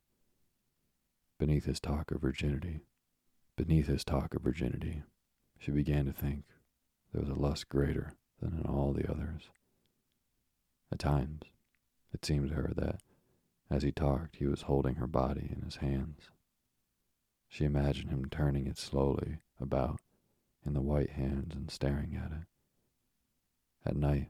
[1.38, 2.82] Beneath his talk of virginity,
[3.58, 5.04] beneath his talk of virginity,
[5.60, 6.46] she began to think
[7.14, 9.44] there was a lust greater than in all the others.
[10.92, 11.44] At times,
[12.12, 13.02] it seemed to her that
[13.70, 16.30] as he talked, he was holding her body in his hands.
[17.48, 20.00] She imagined him turning it slowly about
[20.66, 22.48] in the white hands and staring at it.
[23.86, 24.30] At night,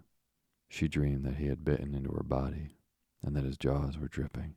[0.68, 2.76] she dreamed that he had bitten into her body
[3.22, 4.56] and that his jaws were dripping.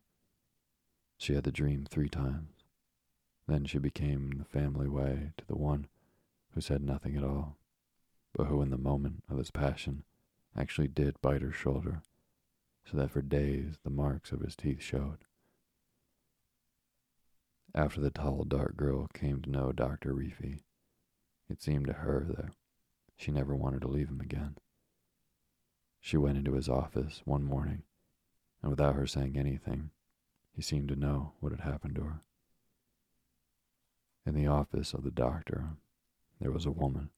[1.17, 2.65] She had the dream three times.
[3.47, 5.87] Then she became the family way to the one
[6.55, 7.57] who said nothing at all
[8.37, 10.05] but who in the moment of his passion
[10.55, 12.03] actually did bite her shoulder,
[12.85, 15.25] so that for days the marks of his teeth showed.
[17.75, 20.13] After the tall, dark girl came to know Dr.
[20.13, 20.61] Reefy,
[21.49, 22.53] it seemed to her that
[23.17, 24.57] she never wanted to leave him again.
[26.01, 27.83] She went into his office one morning,
[28.63, 29.91] and without her saying anything,
[30.53, 32.21] he seemed to know what had happened to her.
[34.27, 35.71] In the office of the doctor,
[36.41, 37.11] there was a woman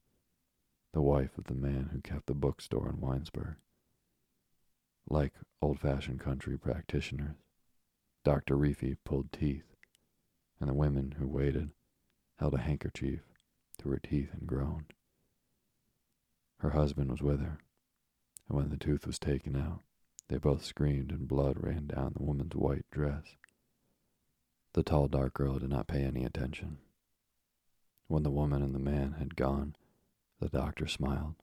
[0.92, 3.57] the wife of the man who kept the bookstore in Winesburg.
[5.09, 7.37] Like old fashioned country practitioners,
[8.24, 8.57] Dr.
[8.57, 9.77] Reefy pulled teeth,
[10.61, 11.70] and the women who waited
[12.38, 13.20] held a handkerchief
[13.79, 14.92] to her teeth and groaned.
[16.59, 17.59] Her husband was with her,
[18.48, 19.83] and when the tooth was taken out,
[20.29, 23.37] they both screamed and blood ran down the woman's white dress.
[24.74, 26.79] The tall, dark girl did not pay any attention.
[28.09, 29.77] When the woman and the man had gone,
[30.41, 31.34] the doctor smiled.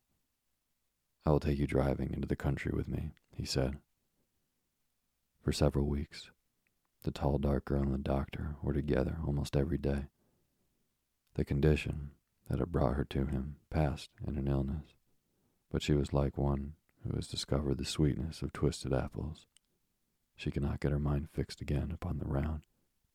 [1.25, 3.77] I will take you driving into the country with me, he said.
[5.43, 6.29] For several weeks,
[7.03, 10.05] the tall, dark girl and the doctor were together almost every day.
[11.35, 12.11] The condition
[12.49, 14.93] that had brought her to him passed in an illness,
[15.71, 16.73] but she was like one
[17.03, 19.45] who has discovered the sweetness of twisted apples.
[20.35, 22.61] She cannot get her mind fixed again upon the round,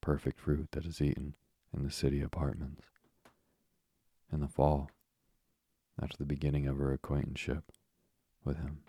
[0.01, 1.35] perfect fruit that is eaten
[1.74, 2.83] in the city apartments.
[4.33, 4.91] In the fall,
[6.01, 7.72] after the beginning of her acquaintanceship
[8.44, 8.82] with him.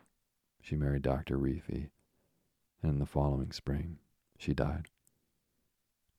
[0.62, 1.38] She married Dr.
[1.38, 1.90] Reefy,
[2.82, 4.00] and in the following spring,
[4.38, 4.90] she died.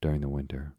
[0.00, 0.74] During the winter,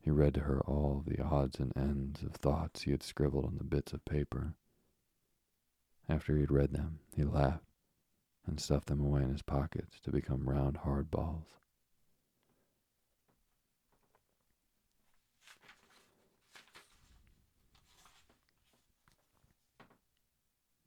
[0.00, 3.56] he read to her all the odds and ends of thoughts he had scribbled on
[3.56, 4.54] the bits of paper.
[6.08, 7.64] After he had read them, he laughed
[8.46, 11.46] and stuffed them away in his pockets to become round, hard balls.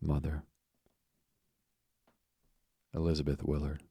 [0.08, 0.44] Mother
[2.94, 3.84] Elizabeth Willard,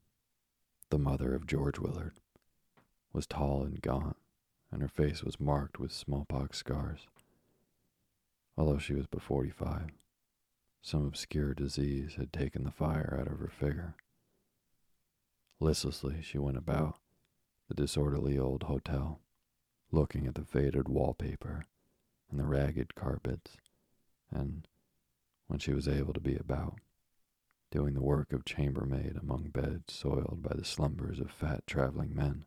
[0.89, 2.14] the mother of George Willard,
[3.12, 4.17] was tall and gaunt,
[4.73, 7.07] and her face was marked with smallpox scars.
[8.57, 9.91] Although she was but forty five,
[10.81, 13.95] some obscure disease had taken the fire out of her figure.
[15.61, 16.97] Listlessly, she went about
[17.69, 19.21] the disorderly old hotel,
[19.93, 21.67] looking at the faded wallpaper
[22.31, 23.59] and the ragged carpets,
[24.31, 24.67] and,
[25.47, 26.78] when she was able to be about,
[27.70, 32.44] doing the work of chambermaid among beds soiled by the slumbers of fat traveling men.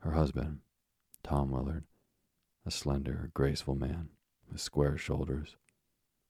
[0.00, 0.60] Her husband,
[1.22, 1.84] Tom Willard,
[2.64, 4.10] a slender, graceful man
[4.50, 5.56] with square shoulders,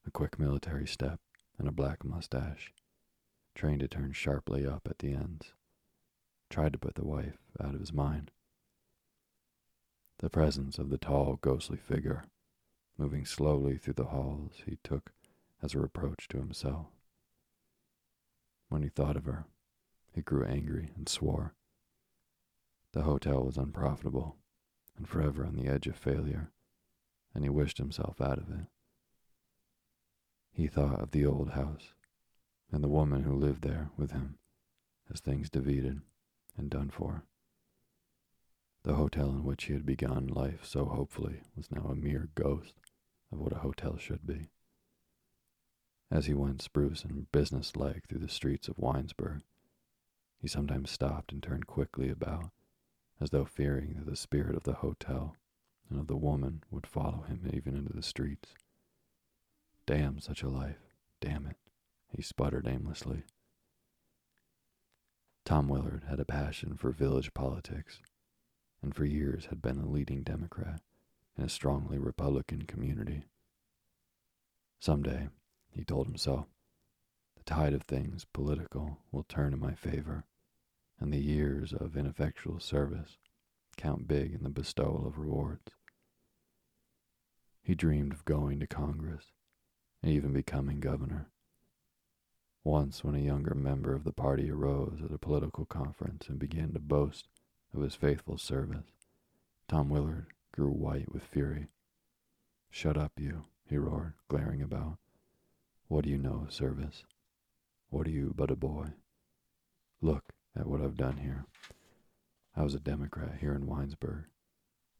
[0.06, 1.20] a quick military step,
[1.58, 2.72] and a black mustache,
[3.54, 5.52] trained to turn sharply up at the ends,
[6.48, 8.30] tried to put the wife out of his mind.
[10.18, 12.24] The presence of the tall, ghostly figure,
[13.00, 15.12] moving slowly through the halls, he took
[15.62, 16.88] as a reproach to himself.
[18.68, 19.46] When he thought of her,
[20.12, 21.54] he grew angry and swore.
[22.92, 24.36] The hotel was unprofitable
[24.98, 26.50] and forever on the edge of failure,
[27.34, 28.66] and he wished himself out of it.
[30.52, 31.94] He thought of the old house
[32.70, 34.36] and the woman who lived there with him
[35.10, 36.02] as things defeated
[36.54, 37.24] and done for.
[38.82, 42.74] The hotel in which he had begun life so hopefully was now a mere ghost
[43.32, 44.48] of what a hotel should be.
[46.10, 49.42] As he went spruce and businesslike through the streets of Winesburg,
[50.40, 52.50] he sometimes stopped and turned quickly about,
[53.20, 55.36] as though fearing that the spirit of the hotel
[55.88, 58.54] and of the woman would follow him even into the streets.
[59.86, 61.56] Damn such a life, damn it,
[62.14, 63.22] he sputtered aimlessly.
[65.44, 68.00] Tom Willard had a passion for village politics,
[68.82, 70.80] and for years had been a leading Democrat
[71.40, 73.24] in a strongly Republican community.
[74.78, 75.28] Someday,
[75.70, 76.44] he told himself.
[77.38, 80.24] The tide of things political will turn in my favor,
[81.00, 83.16] and the years of ineffectual service
[83.78, 85.72] count big in the bestowal of rewards.
[87.62, 89.32] He dreamed of going to Congress
[90.02, 91.28] and even becoming governor.
[92.64, 96.74] Once, when a younger member of the party arose at a political conference and began
[96.74, 97.28] to boast
[97.74, 98.92] of his faithful service,
[99.66, 101.68] Tom Willard grew white with fury.
[102.70, 104.98] Shut up, you, he roared, glaring about.
[105.88, 107.04] What do you know of service?
[107.88, 108.88] What are you but a boy?
[110.00, 111.46] Look at what I've done here.
[112.56, 114.24] I was a Democrat here in Winesburg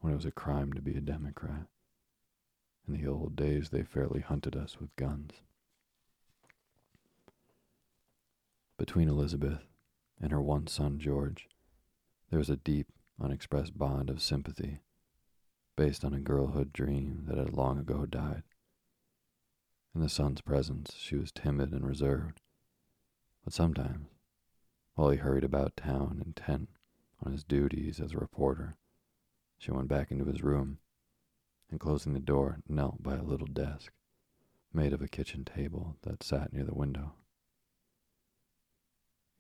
[0.01, 1.67] when it was a crime to be a Democrat.
[2.87, 5.33] In the old days, they fairly hunted us with guns.
[8.79, 9.63] Between Elizabeth
[10.21, 11.49] and her one son, George,
[12.31, 12.89] there was a deep,
[13.21, 14.81] unexpressed bond of sympathy
[15.81, 18.43] based on a girlhood dream that had long ago died.
[19.95, 22.43] In the son's presence, she was timid and reserved.
[23.43, 24.09] But sometimes,
[24.95, 26.69] while he hurried about town intent
[27.25, 28.77] on his duties as a reporter,
[29.57, 30.81] she went back into his room
[31.71, 33.91] and, closing the door, knelt by a little desk
[34.75, 37.15] made of a kitchen table that sat near the window.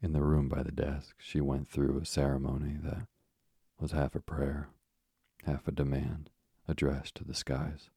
[0.01, 3.07] In the room by the desk, she went through a ceremony that
[3.78, 4.70] was half a prayer,
[5.45, 6.30] half a demand
[6.68, 7.91] addressed to the skies.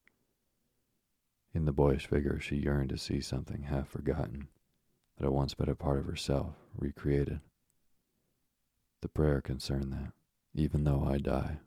[1.53, 4.47] In the boyish figure, she yearned to see something half forgotten
[5.17, 7.41] that had once been a part of herself recreated.
[9.01, 10.13] The prayer concerned that,
[10.55, 11.59] even though I die,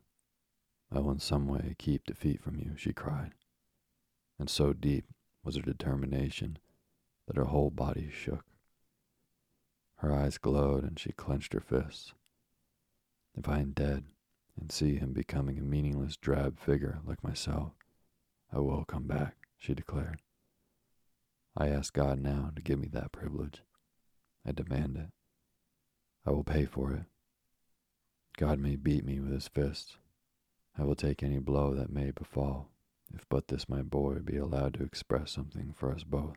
[0.91, 3.33] I will in some way keep defeat from you, she cried.
[4.39, 5.05] And so deep
[5.45, 6.59] was her determination
[7.27, 8.45] that her whole body shook.
[9.97, 12.13] Her eyes glowed and she clenched her fists.
[13.37, 14.05] If I am dead
[14.59, 17.73] and see him becoming a meaningless drab figure like myself,
[18.53, 20.21] I will come back she declared.
[21.57, 23.63] I ask God now to give me that privilege.
[24.47, 25.11] I demand it.
[26.27, 27.05] I will pay for it.
[28.37, 29.97] God may beat me with his fists.
[30.79, 32.69] I will take any blow that may befall,
[33.15, 36.37] if but this my boy be allowed to express something for us both.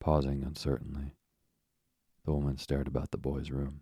[0.00, 1.14] Pausing uncertainly,
[2.24, 3.80] the woman stared about the boy's room.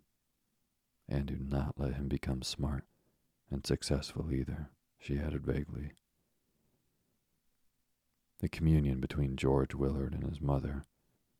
[1.08, 2.84] And do not let him become smart
[3.50, 5.92] and successful either, she added vaguely.
[8.40, 10.86] The communion between George Willard and his mother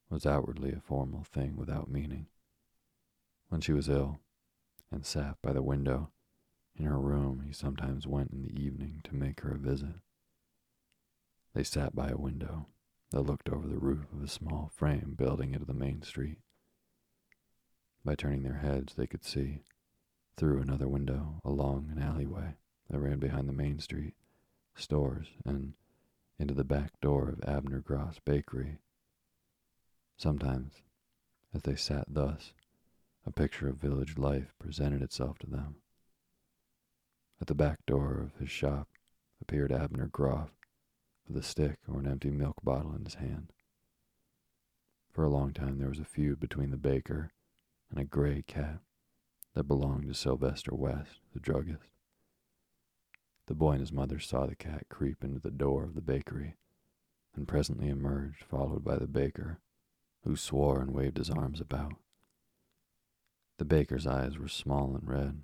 [0.09, 2.27] was outwardly a formal thing without meaning.
[3.49, 4.21] When she was ill
[4.91, 6.11] and sat by the window
[6.77, 9.97] in her room, he sometimes went in the evening to make her a visit.
[11.55, 12.67] They sat by a window,
[13.11, 16.39] that looked over the roof of a small frame building into the main street.
[18.07, 19.65] By turning their heads, they could see,
[20.37, 22.55] through another window, along an alleyway
[22.89, 24.15] that ran behind the main street,
[24.77, 25.73] stores, and
[26.39, 28.79] into the back door of Abner Groff's Bakery.
[30.17, 30.83] Sometimes,
[31.53, 32.53] as they sat thus,
[33.27, 35.83] a picture of village life presented itself to them.
[37.41, 38.87] At the back door of his shop
[39.43, 40.51] appeared Abner Groff
[41.27, 43.53] with a stick or an empty milk bottle in his hand.
[45.11, 47.33] For a long time there was a feud between the baker
[47.91, 48.81] and a gray cat
[49.55, 51.91] that belonged to Sylvester West, the druggist.
[53.47, 56.57] The boy and his mother saw the cat creep into the door of the bakery
[57.35, 59.61] and presently emerged, followed by the baker,
[60.25, 61.95] who swore and waved his arms about.
[63.59, 65.43] The baker's eyes were small and red,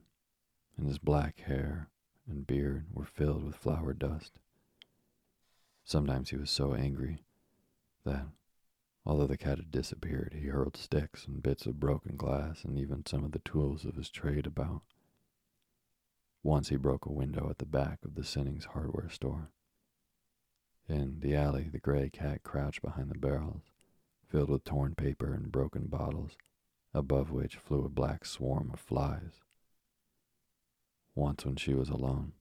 [0.77, 1.89] and his black hair
[2.29, 4.33] and beard were filled with flour dust.
[5.85, 7.23] Sometimes he was so angry
[8.05, 8.27] that,
[9.05, 13.05] although the cat had disappeared, he hurled sticks and bits of broken glass and even
[13.05, 14.83] some of the tools of his trade about.
[16.43, 19.51] Once he broke a window at the back of the Sinning's hardware store.
[20.89, 23.63] In the alley, the gray cat crouched behind the barrels,
[24.27, 26.37] filled with torn paper and broken bottles,
[26.93, 29.41] above which flew a black swarm of flies.
[31.15, 32.33] Once, when she was alone,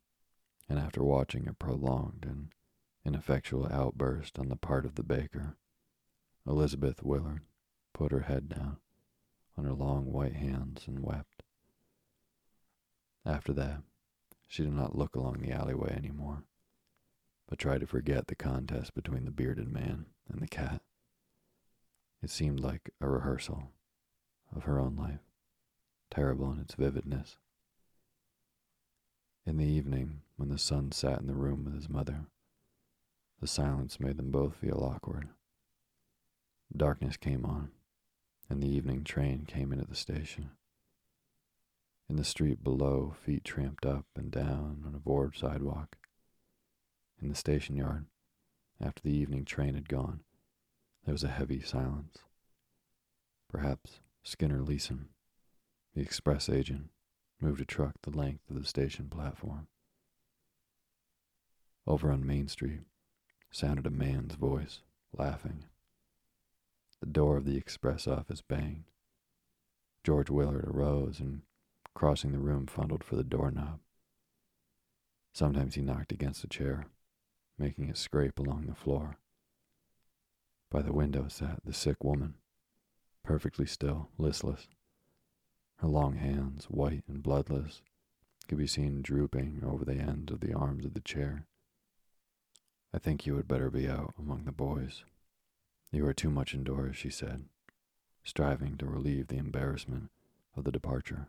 [0.67, 2.49] and after watching a prolonged and
[3.05, 5.57] ineffectual outburst on the part of the baker,
[6.51, 7.43] Elizabeth Willard
[7.93, 8.75] put her head down
[9.57, 11.43] on her long white hands and wept.
[13.25, 13.83] After that,
[14.49, 16.43] she did not look along the alleyway any more,
[17.47, 20.81] but tried to forget the contest between the bearded man and the cat.
[22.21, 23.71] It seemed like a rehearsal
[24.53, 25.21] of her own life,
[26.13, 27.37] terrible in its vividness.
[29.45, 32.25] In the evening, when the son sat in the room with his mother,
[33.39, 35.29] the silence made them both feel awkward.
[36.75, 37.71] Darkness came on,
[38.49, 40.51] and the evening train came into the station.
[42.09, 45.97] In the street below, feet tramped up and down on a board sidewalk.
[47.21, 48.05] In the station yard,
[48.79, 50.21] after the evening train had gone,
[51.05, 52.19] there was a heavy silence.
[53.49, 55.09] Perhaps Skinner Leeson,
[55.93, 56.89] the express agent,
[57.39, 59.67] moved a truck the length of the station platform.
[61.85, 62.81] Over on Main Street
[63.51, 64.79] sounded a man's voice,
[65.17, 65.65] laughing.
[67.01, 68.85] The door of the express office banged.
[70.03, 71.41] George Willard arose and,
[71.93, 73.79] crossing the room, fumbled for the doorknob.
[75.33, 76.85] Sometimes he knocked against a chair,
[77.57, 79.17] making it scrape along the floor.
[80.69, 82.35] By the window sat the sick woman,
[83.23, 84.67] perfectly still, listless.
[85.77, 87.81] Her long hands, white and bloodless,
[88.47, 91.47] could be seen drooping over the ends of the arms of the chair.
[92.93, 95.03] I think you had better be out among the boys.
[95.91, 97.45] You are too much indoors, she said,
[98.23, 100.09] striving to relieve the embarrassment
[100.55, 101.27] of the departure.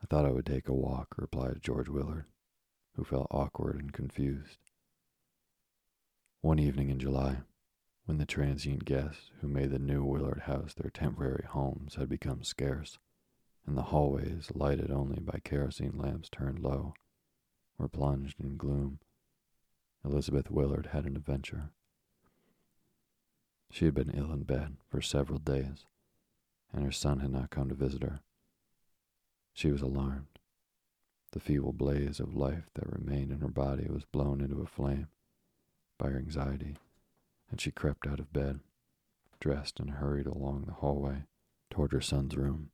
[0.00, 2.26] I thought I would take a walk, replied George Willard,
[2.94, 4.58] who felt awkward and confused.
[6.40, 7.38] One evening in July,
[8.04, 12.44] when the transient guests who made the new Willard house their temporary homes had become
[12.44, 12.98] scarce,
[13.66, 16.94] and the hallways, lighted only by kerosene lamps turned low,
[17.78, 19.00] were plunged in gloom,
[20.04, 21.70] Elizabeth Willard had an adventure.
[23.72, 25.86] She had been ill in bed for several days,
[26.72, 28.20] and her son had not come to visit her.
[29.52, 30.38] She was alarmed.
[31.32, 35.08] The feeble blaze of life that remained in her body was blown into a flame
[35.98, 36.76] by her anxiety
[37.52, 38.60] and she crept out of bed,
[39.38, 41.24] dressed and hurried along the hallway
[41.70, 42.70] toward her son's room,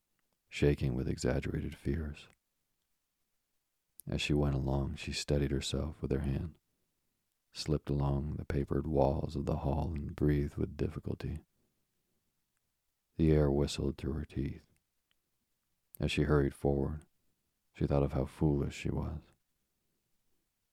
[0.48, 2.28] shaking with exaggerated fears.
[4.08, 6.54] As she went along, she steadied herself with her hand,
[7.58, 11.40] slipped along the papered walls of the hall, and breathed with difficulty.
[13.16, 14.62] The air whistled through her teeth.
[15.98, 17.00] As she hurried forward,
[17.74, 19.20] she thought of how foolish she was.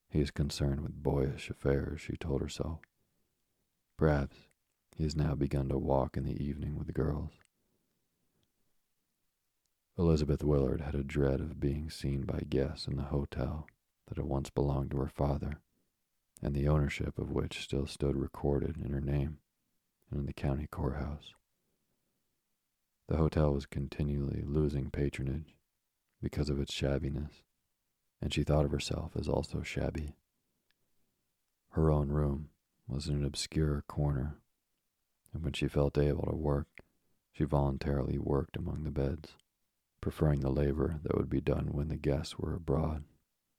[0.10, 2.80] He is concerned with boyish affairs, she told herself.
[3.98, 4.38] Perhaps
[4.96, 7.32] he has now begun to walk in the evening with the girls.
[9.98, 13.68] Elizabeth Willard had a dread of being seen by guests in the hotel
[14.08, 15.62] that had once belonged to her father,
[16.46, 19.40] and the ownership of which still stood recorded in her name
[20.12, 21.34] and in the county courthouse.
[23.08, 25.56] The hotel was continually losing patronage
[26.22, 27.42] because of its shabbiness,
[28.22, 30.14] and she thought of herself as also shabby.
[31.72, 32.50] Her own room
[32.88, 34.38] was in an obscure corner,
[35.34, 36.68] and when she felt able to work,
[37.34, 39.32] she voluntarily worked among the beds,
[40.00, 43.04] preferring the labor that would be done when the guests were abroad,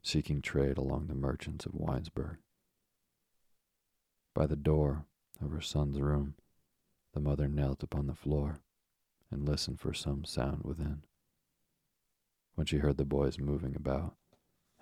[0.05, 2.37] seeking trade along the merchants of Winesburg.
[4.37, 5.07] By the door
[5.41, 6.35] of her son's room,
[7.15, 8.61] the mother knelt upon the floor
[9.31, 11.05] and listened for some sound within.
[12.55, 14.15] When she heard the boys moving about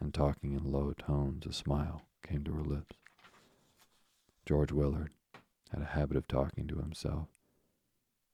[0.01, 2.97] and talking in low tones, a smile came to her lips.
[4.45, 5.13] George Willard
[5.71, 7.29] had a habit of talking to himself,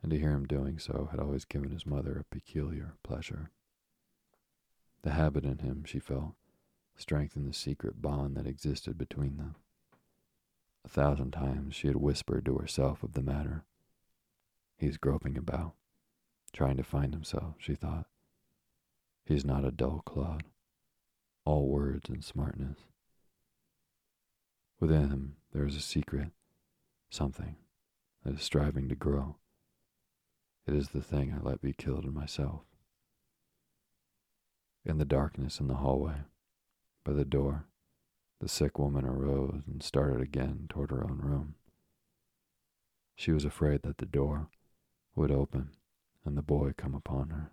[0.03, 3.51] and to hear him doing so had always given his mother a peculiar pleasure.
[5.03, 6.33] The habit in him, she felt,
[6.97, 9.57] strengthened the secret bond that existed between them.
[10.85, 13.65] A thousand times she had whispered to herself of the matter.
[14.77, 15.75] He is groping about,
[16.53, 18.07] trying to find himself, she thought.
[19.25, 20.45] He is not a dull clod,
[21.45, 22.79] all words and smartness.
[24.81, 26.33] Within him there is a secret,
[27.11, 27.57] something
[28.25, 29.37] that is striving to grow.
[30.67, 32.63] It is the thing I let be killed in myself.
[34.85, 36.23] In the darkness in the hallway,
[37.05, 37.67] by the door,
[38.41, 41.55] the sick woman arose and started again toward her own room.
[43.15, 44.49] She was afraid that the door
[45.15, 45.71] would open
[46.25, 47.53] and the boy come upon her.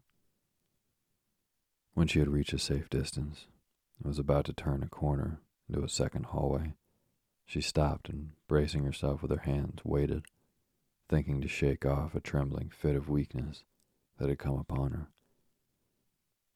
[1.94, 3.48] When she had reached a safe distance
[3.98, 6.74] and was about to turn a corner into a second hallway,
[7.46, 10.24] she stopped and, bracing herself with her hands, waited,
[11.10, 13.64] thinking to shake off a trembling fit of weakness
[14.20, 15.08] that had come upon her.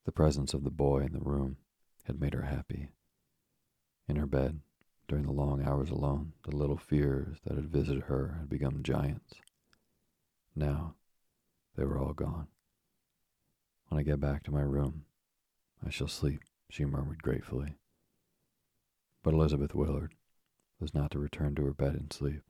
[0.05, 1.57] The presence of the boy in the room
[2.05, 2.89] had made her happy.
[4.07, 4.59] In her bed,
[5.07, 9.35] during the long hours alone, the little fears that had visited her had become giants.
[10.55, 10.95] Now,
[11.75, 12.47] they were all gone.
[13.87, 15.05] When I get back to my room,
[15.85, 17.75] I shall sleep, she murmured gratefully.
[19.23, 20.15] But Elizabeth Willard
[20.79, 22.41] was not to return to her bed and sleep.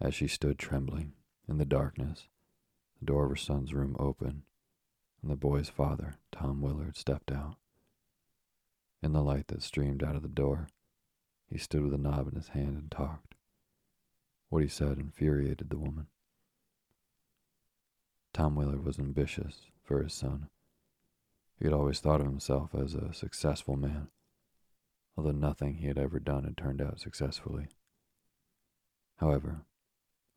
[0.00, 1.14] As she stood trembling
[1.48, 2.28] in the darkness,
[2.98, 4.42] the door of her son's room opened,
[5.22, 7.56] and the boy's father, Tom Willard, stepped out.
[9.04, 10.66] In the light that streamed out of the door,
[11.50, 13.34] he stood with a knob in his hand and talked.
[14.48, 16.06] What he said infuriated the woman.
[18.32, 20.48] Tom Willard was ambitious for his son.
[21.58, 24.08] He had always thought of himself as a successful man,
[25.18, 27.66] although nothing he had ever done had turned out successfully.
[29.16, 29.66] However,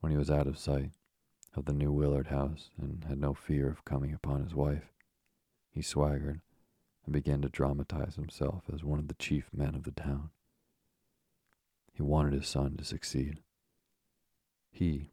[0.02, 0.92] when he was out of sight
[1.54, 4.92] of the new Willard house and had no fear of coming upon his wife,
[5.72, 6.42] he swaggered
[7.08, 10.30] and began to dramatize himself as one of the chief men of the town.
[11.94, 13.40] He wanted his son to succeed.
[14.70, 15.12] He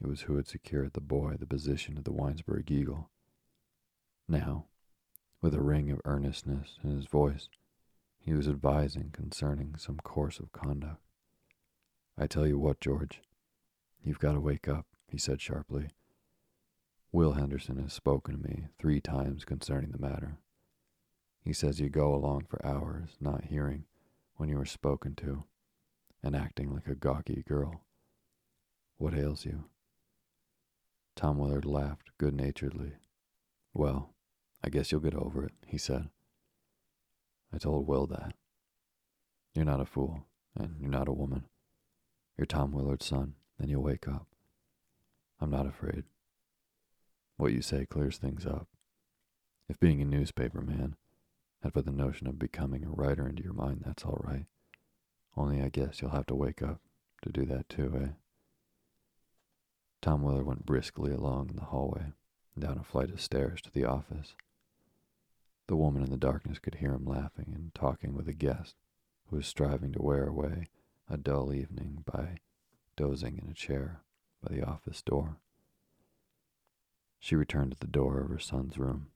[0.00, 3.10] it was who had secured the boy the position of the Winesburg Eagle.
[4.26, 4.64] Now,
[5.42, 7.48] with a ring of earnestness in his voice,
[8.18, 11.02] he was advising concerning some course of conduct.
[12.16, 13.20] I tell you what, George,
[14.02, 15.90] you've got to wake up, he said sharply.
[17.12, 20.38] Will Henderson has spoken to me three times concerning the matter.
[21.44, 23.84] He says you go along for hours, not hearing
[24.36, 25.44] when you are spoken to,
[26.22, 27.82] and acting like a gawky girl.
[28.96, 29.64] What ails you?
[31.14, 32.92] Tom Willard laughed good naturedly.
[33.74, 34.14] Well,
[34.64, 36.08] I guess you'll get over it, he said.
[37.52, 38.34] I told Will that.
[39.54, 40.24] You're not a fool,
[40.58, 41.44] and you're not a woman.
[42.38, 44.26] You're Tom Willard's son, and you'll wake up.
[45.40, 46.04] I'm not afraid.
[47.36, 48.68] What you say clears things up.
[49.68, 50.96] If being a newspaper man
[51.64, 54.44] had put the notion of becoming a writer into your mind, that's all right.
[55.34, 56.80] Only I guess you'll have to wake up
[57.22, 58.08] to do that too, eh?
[60.02, 62.12] Tom Willard went briskly along the hallway
[62.58, 64.34] down a flight of stairs to the office.
[65.66, 68.74] The woman in the darkness could hear him laughing and talking with a guest
[69.30, 70.68] who was striving to wear away
[71.08, 72.36] a dull evening by
[72.94, 74.02] dozing in a chair
[74.42, 75.38] by the office door.
[77.18, 79.06] She returned to the door of her son's room.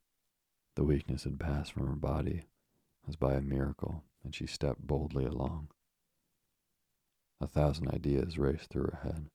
[0.79, 2.45] The weakness had passed from her body
[3.09, 5.71] as by a miracle, and she stepped boldly along.
[7.41, 9.29] A thousand ideas raced through her head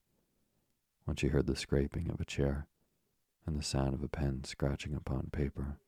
[1.03, 2.67] when she heard the scraping of a chair
[3.45, 5.79] and the sound of a pen scratching upon paper.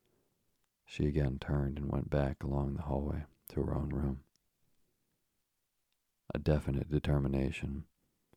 [0.83, 4.25] She again turned and went back along the hallway to her own room.
[6.33, 7.85] A definite determination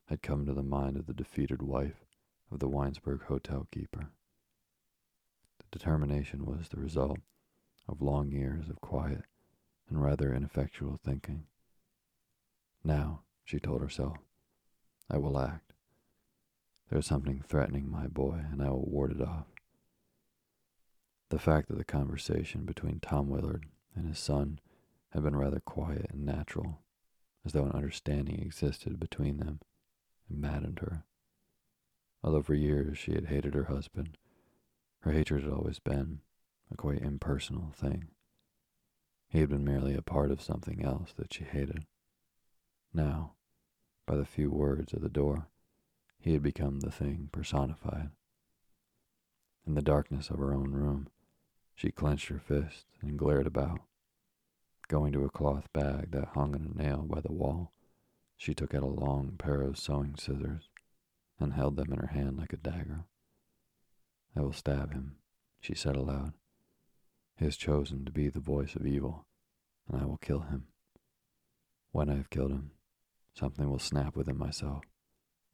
[0.05, 2.05] had come to the mind of the defeated wife
[2.49, 4.07] of the Winesburg hotel keeper.
[5.71, 7.19] Determination was the result
[7.87, 9.23] of long years of quiet
[9.89, 11.45] and rather ineffectual thinking.
[12.83, 14.17] Now, she told herself,
[15.09, 15.73] I will act.
[16.89, 19.47] There is something threatening my boy, and I will ward it off.
[21.29, 23.65] The fact that the conversation between Tom Willard
[23.95, 24.59] and his son
[25.09, 26.79] had been rather quiet and natural,
[27.45, 29.59] as though an understanding existed between them,
[30.27, 31.05] maddened her.
[32.23, 34.17] Although for years she had hated her husband,
[35.01, 36.21] her hatred had always been
[36.71, 38.09] a quite impersonal thing.
[39.29, 41.85] He had been merely a part of something else that she hated.
[42.93, 43.33] Now,
[44.09, 45.49] by the few words at the door.
[46.17, 48.09] He had become the thing personified.
[49.67, 51.09] In the darkness of her own room,
[51.75, 53.81] she clenched her fist and glared about.
[54.87, 57.71] Going to a cloth bag that hung on a nail by the wall,
[58.35, 60.69] she took out a long pair of sewing scissors
[61.39, 63.05] and held them in her hand like a dagger.
[64.35, 65.15] I will stab him,
[65.59, 66.33] she said aloud.
[67.37, 69.25] He has chosen to be the voice of evil,
[69.87, 70.67] and I will kill him.
[71.91, 72.71] When I have killed him,
[73.33, 74.83] something will snap within myself,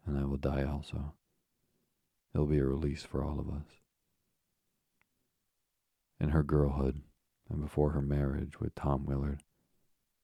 [0.06, 1.14] and I will die also.
[2.34, 3.80] It will be a release for all of us.
[6.20, 7.02] In her girlhood,
[7.50, 9.44] and before her marriage with Tom Willard,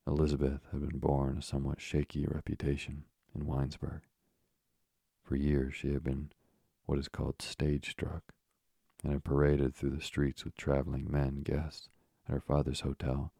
[0.08, 4.02] Elizabeth had been born a somewhat shaky reputation in Winesburg.
[5.24, 6.32] For years she had been
[6.86, 8.34] what is called stage struck,
[9.04, 11.90] and had paraded through the streets with traveling men guests
[12.28, 13.32] at her father's hotel,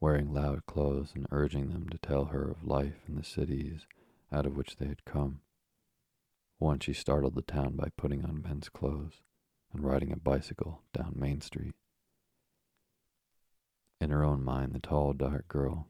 [0.00, 3.86] wearing loud clothes and urging them to tell her of life in the cities
[4.32, 5.40] out of which they had come.
[6.58, 9.20] Once she startled the town by putting on men's clothes
[9.72, 11.74] and riding a bicycle down Main Street.
[14.00, 15.88] In her own mind, the tall, dark girl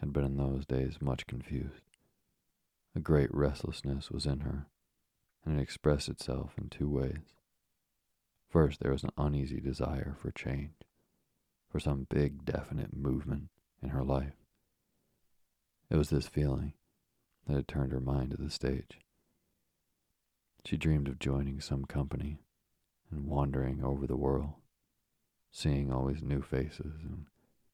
[0.00, 1.82] had been in those days much confused.
[2.94, 4.66] A great restlessness was in her,
[5.44, 7.35] and it expressed itself in two ways.
[8.56, 10.72] First, there was an uneasy desire for change,
[11.68, 13.50] for some big, definite movement
[13.82, 14.32] in her life.
[15.90, 16.72] It was this feeling
[17.46, 19.00] that had turned her mind to the stage.
[20.64, 22.38] She dreamed of joining some company
[23.10, 24.54] and wandering over the world,
[25.52, 27.26] seeing always new faces and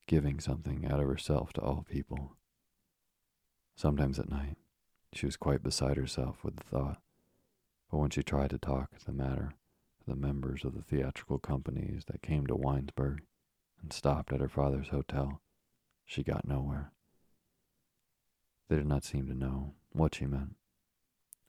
[0.09, 2.33] giving something out of herself to all people.
[3.77, 4.57] Sometimes at night,
[5.13, 7.01] she was quite beside herself with the thought,
[7.89, 9.55] but when she tried to talk the matter
[10.07, 13.21] the members of the theatrical companies that came to Winesburg
[13.81, 15.41] and stopped at her father's hotel,
[16.05, 16.93] she got nowhere.
[18.69, 20.57] They did not seem to know what she meant,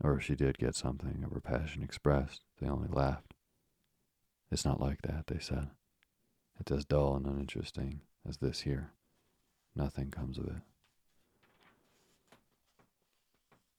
[0.04, 3.34] or if she did get something of her passion expressed, they only laughed.
[4.51, 5.70] It's not like that, they said.
[6.60, 8.91] It's as dull and uninteresting as this here.
[9.76, 10.62] Nothing comes of it.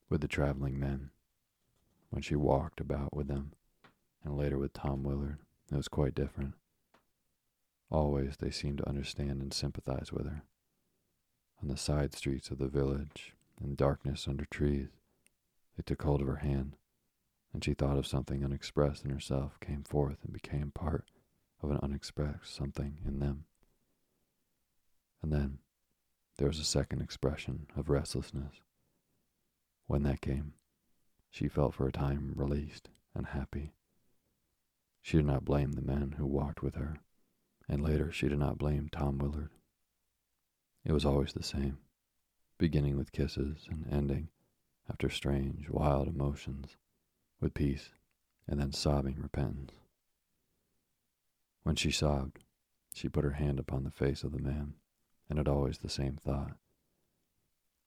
[0.08, 1.10] With the traveling men,
[2.10, 3.52] when she walked about with them,
[4.24, 5.38] and later with Tom Willard,
[5.70, 6.54] it was quite different.
[7.90, 10.42] Always they seemed to understand and sympathize with her.
[11.62, 14.88] On the side streets of the village, in darkness under trees,
[15.76, 16.76] they took hold of her hand,
[17.52, 21.04] and she thought of something unexpressed in herself came forth and became part
[21.62, 23.44] of an unexpressed something in them.
[25.22, 25.58] And then
[26.36, 28.56] there was a second expression of restlessness.
[29.86, 30.54] When that came,
[31.30, 33.72] she felt for a time released and happy.
[35.04, 36.96] She did not blame the men who walked with her,
[37.68, 39.50] and later she did not blame Tom Willard.
[40.82, 41.76] It was always the same,
[42.56, 44.30] beginning with kisses and ending,
[44.88, 46.78] after strange, wild emotions,
[47.38, 47.90] with peace
[48.48, 49.74] and then sobbing repentance.
[51.64, 52.38] When she sobbed,
[52.94, 54.72] she put her hand upon the face of the man
[55.28, 56.56] and had always the same thought.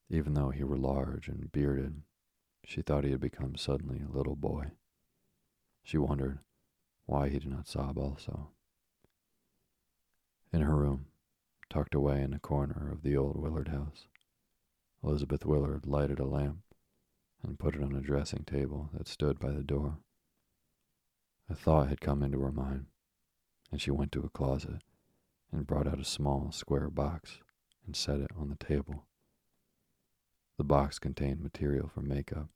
[0.08, 2.04] Even though he were large and bearded,
[2.64, 4.74] she thought he had become suddenly a little boy.
[5.82, 6.42] She wondered
[7.08, 8.50] why he did not sob also.
[10.54, 11.08] In her room,
[11.70, 14.08] tucked away in a corner of the old Willard house,
[15.04, 16.60] Elizabeth Willard lighted a lamp
[17.42, 20.00] and put it on a dressing table that stood by the door.
[21.50, 22.88] A thought had come into her mind,
[23.72, 24.82] and she went to a closet
[25.52, 27.40] and brought out a small square box
[27.86, 29.06] and set it on the table.
[30.58, 32.50] The box contained material for makeup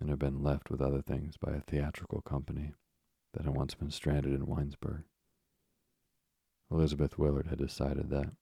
[0.00, 2.72] and had been left with other things by a theatrical company
[3.32, 5.04] that had once been stranded in Winesburg.
[6.70, 8.32] Elizabeth Willard had decided that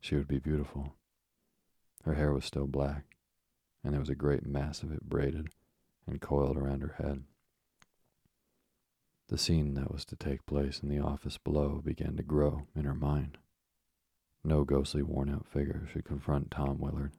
[0.00, 0.94] she would be beautiful.
[2.04, 3.16] Her hair was still black,
[3.84, 5.50] and there was a great mass of it braided
[6.06, 7.24] and coiled around her head.
[9.28, 12.84] The scene that was to take place in the office below began to grow in
[12.84, 13.38] her mind.
[14.44, 17.12] No ghostly, worn out figure should confront Tom Willard,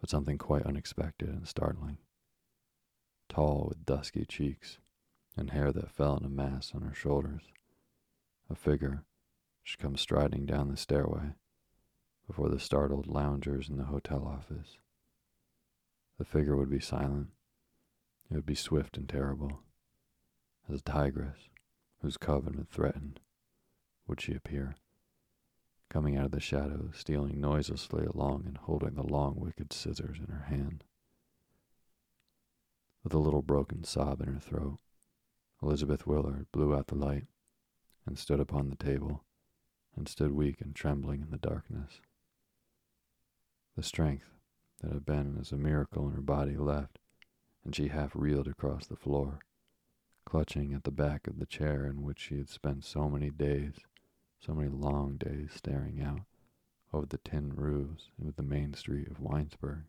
[0.00, 1.98] but something quite unexpected and startling.
[3.28, 4.78] Tall, with dusky cheeks
[5.36, 7.42] and hair that fell in a mass on her shoulders,
[8.48, 9.04] a figure
[9.62, 11.34] should come striding down the stairway
[12.26, 14.78] before the startled loungers in the hotel office.
[16.18, 17.28] The figure would be silent,
[18.30, 19.60] it would be swift and terrible
[20.68, 21.48] as a tigress
[22.00, 23.20] whose covenant threatened,
[24.06, 24.76] would she appear,
[25.90, 30.32] coming out of the shadows, stealing noiselessly along and holding the long wicked scissors in
[30.32, 30.84] her hand.
[33.02, 34.78] With a little broken sob in her throat,
[35.64, 37.26] Elizabeth Willard blew out the light
[38.04, 39.24] and stood upon the table
[39.96, 42.02] and stood weak and trembling in the darkness.
[43.74, 44.28] The strength
[44.82, 46.98] that had been as a miracle in her body left,
[47.64, 49.38] and she half reeled across the floor,
[50.26, 53.76] clutching at the back of the chair in which she had spent so many days,
[54.38, 56.26] so many long days staring out
[56.92, 59.84] over the tin roofs into the main street of Winesburg.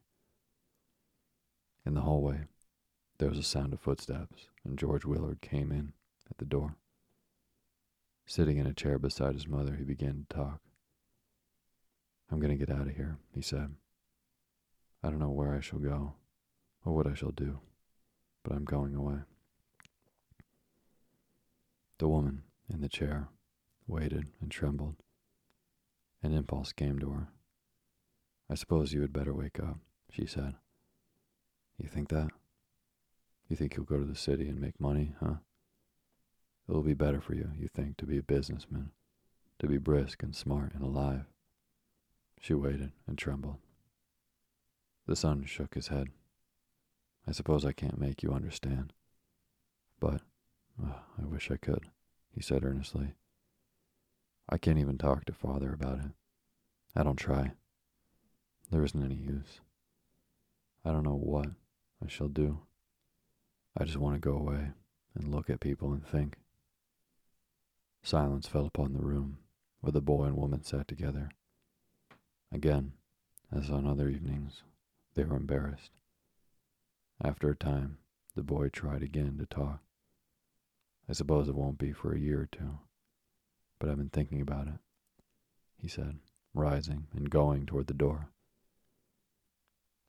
[1.86, 2.46] In the hallway,
[3.18, 5.94] there was a sound of footsteps, and George Willard came in
[6.30, 6.76] at the door.
[8.26, 10.60] Sitting in a chair beside his mother, he began to talk.
[12.32, 13.76] I'm going to get out of here, he said.
[15.04, 16.16] I don't know where I shall go
[16.84, 17.60] or what I shall do,
[18.44, 19.20] but I'm going away.
[22.00, 23.30] The woman in the chair
[23.88, 24.96] waited and trembled.
[26.24, 27.28] An impulse came to her.
[28.50, 29.78] I suppose you had better wake up,
[30.10, 30.56] she said.
[31.78, 32.30] You think that?
[33.48, 35.36] You think you'll go to the city and make money, huh?
[36.68, 38.92] It will be better for you, you think, to be a businessman,
[39.60, 41.26] to be brisk and smart and alive.
[42.40, 43.58] She waited and trembled.
[45.08, 46.08] The son shook his head.
[47.28, 48.94] I suppose I can't make you understand.
[50.00, 50.22] But
[50.84, 51.90] I wish I could,
[52.34, 53.14] he said earnestly.
[54.50, 56.12] I can't even talk to father about it.
[56.96, 57.52] I don't try.
[58.72, 59.62] There isn't any use.
[60.84, 61.48] I don't know what
[62.04, 62.60] I shall do.
[63.78, 64.72] I just want to go away
[65.16, 66.38] and look at people and think.
[68.04, 69.40] Silence fell upon the room
[69.82, 71.30] where the boy and woman sat together.
[72.52, 72.94] Again,
[73.52, 74.64] as on other evenings,
[75.16, 75.92] they were embarrassed.
[77.22, 77.98] After a time,
[78.36, 79.82] the boy tried again to talk.
[81.10, 82.80] I suppose it won't be for a year or two,
[83.80, 84.80] but I've been thinking about it,
[85.78, 86.20] he said,
[86.54, 88.30] rising and going toward the door.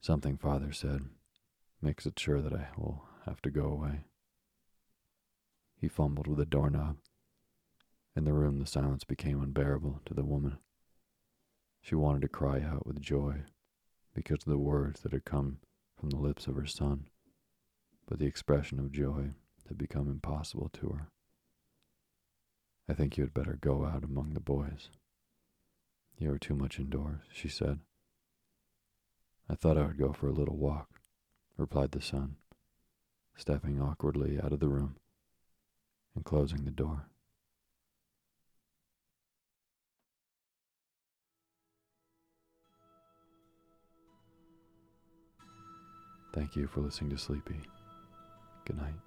[0.00, 1.02] Something father said
[1.82, 4.04] makes it sure that I will have to go away.
[5.80, 6.96] He fumbled with the doorknob.
[8.14, 10.58] In the room, the silence became unbearable to the woman.
[11.82, 13.42] She wanted to cry out with joy
[14.14, 15.58] because of the words that had come
[16.00, 17.08] from the lips of her son,
[18.08, 19.30] but the expression of joy
[19.68, 21.08] had become impossible to her.
[22.88, 24.90] I think you had better go out among the boys.
[26.18, 27.80] You are too much indoors, she said.
[29.48, 30.88] I thought I would go for a little walk,
[31.56, 32.36] replied the son,
[33.36, 34.96] stepping awkwardly out of the room
[36.14, 37.06] and closing the door.
[46.34, 47.60] Thank you for listening to Sleepy.
[48.66, 49.05] Good night.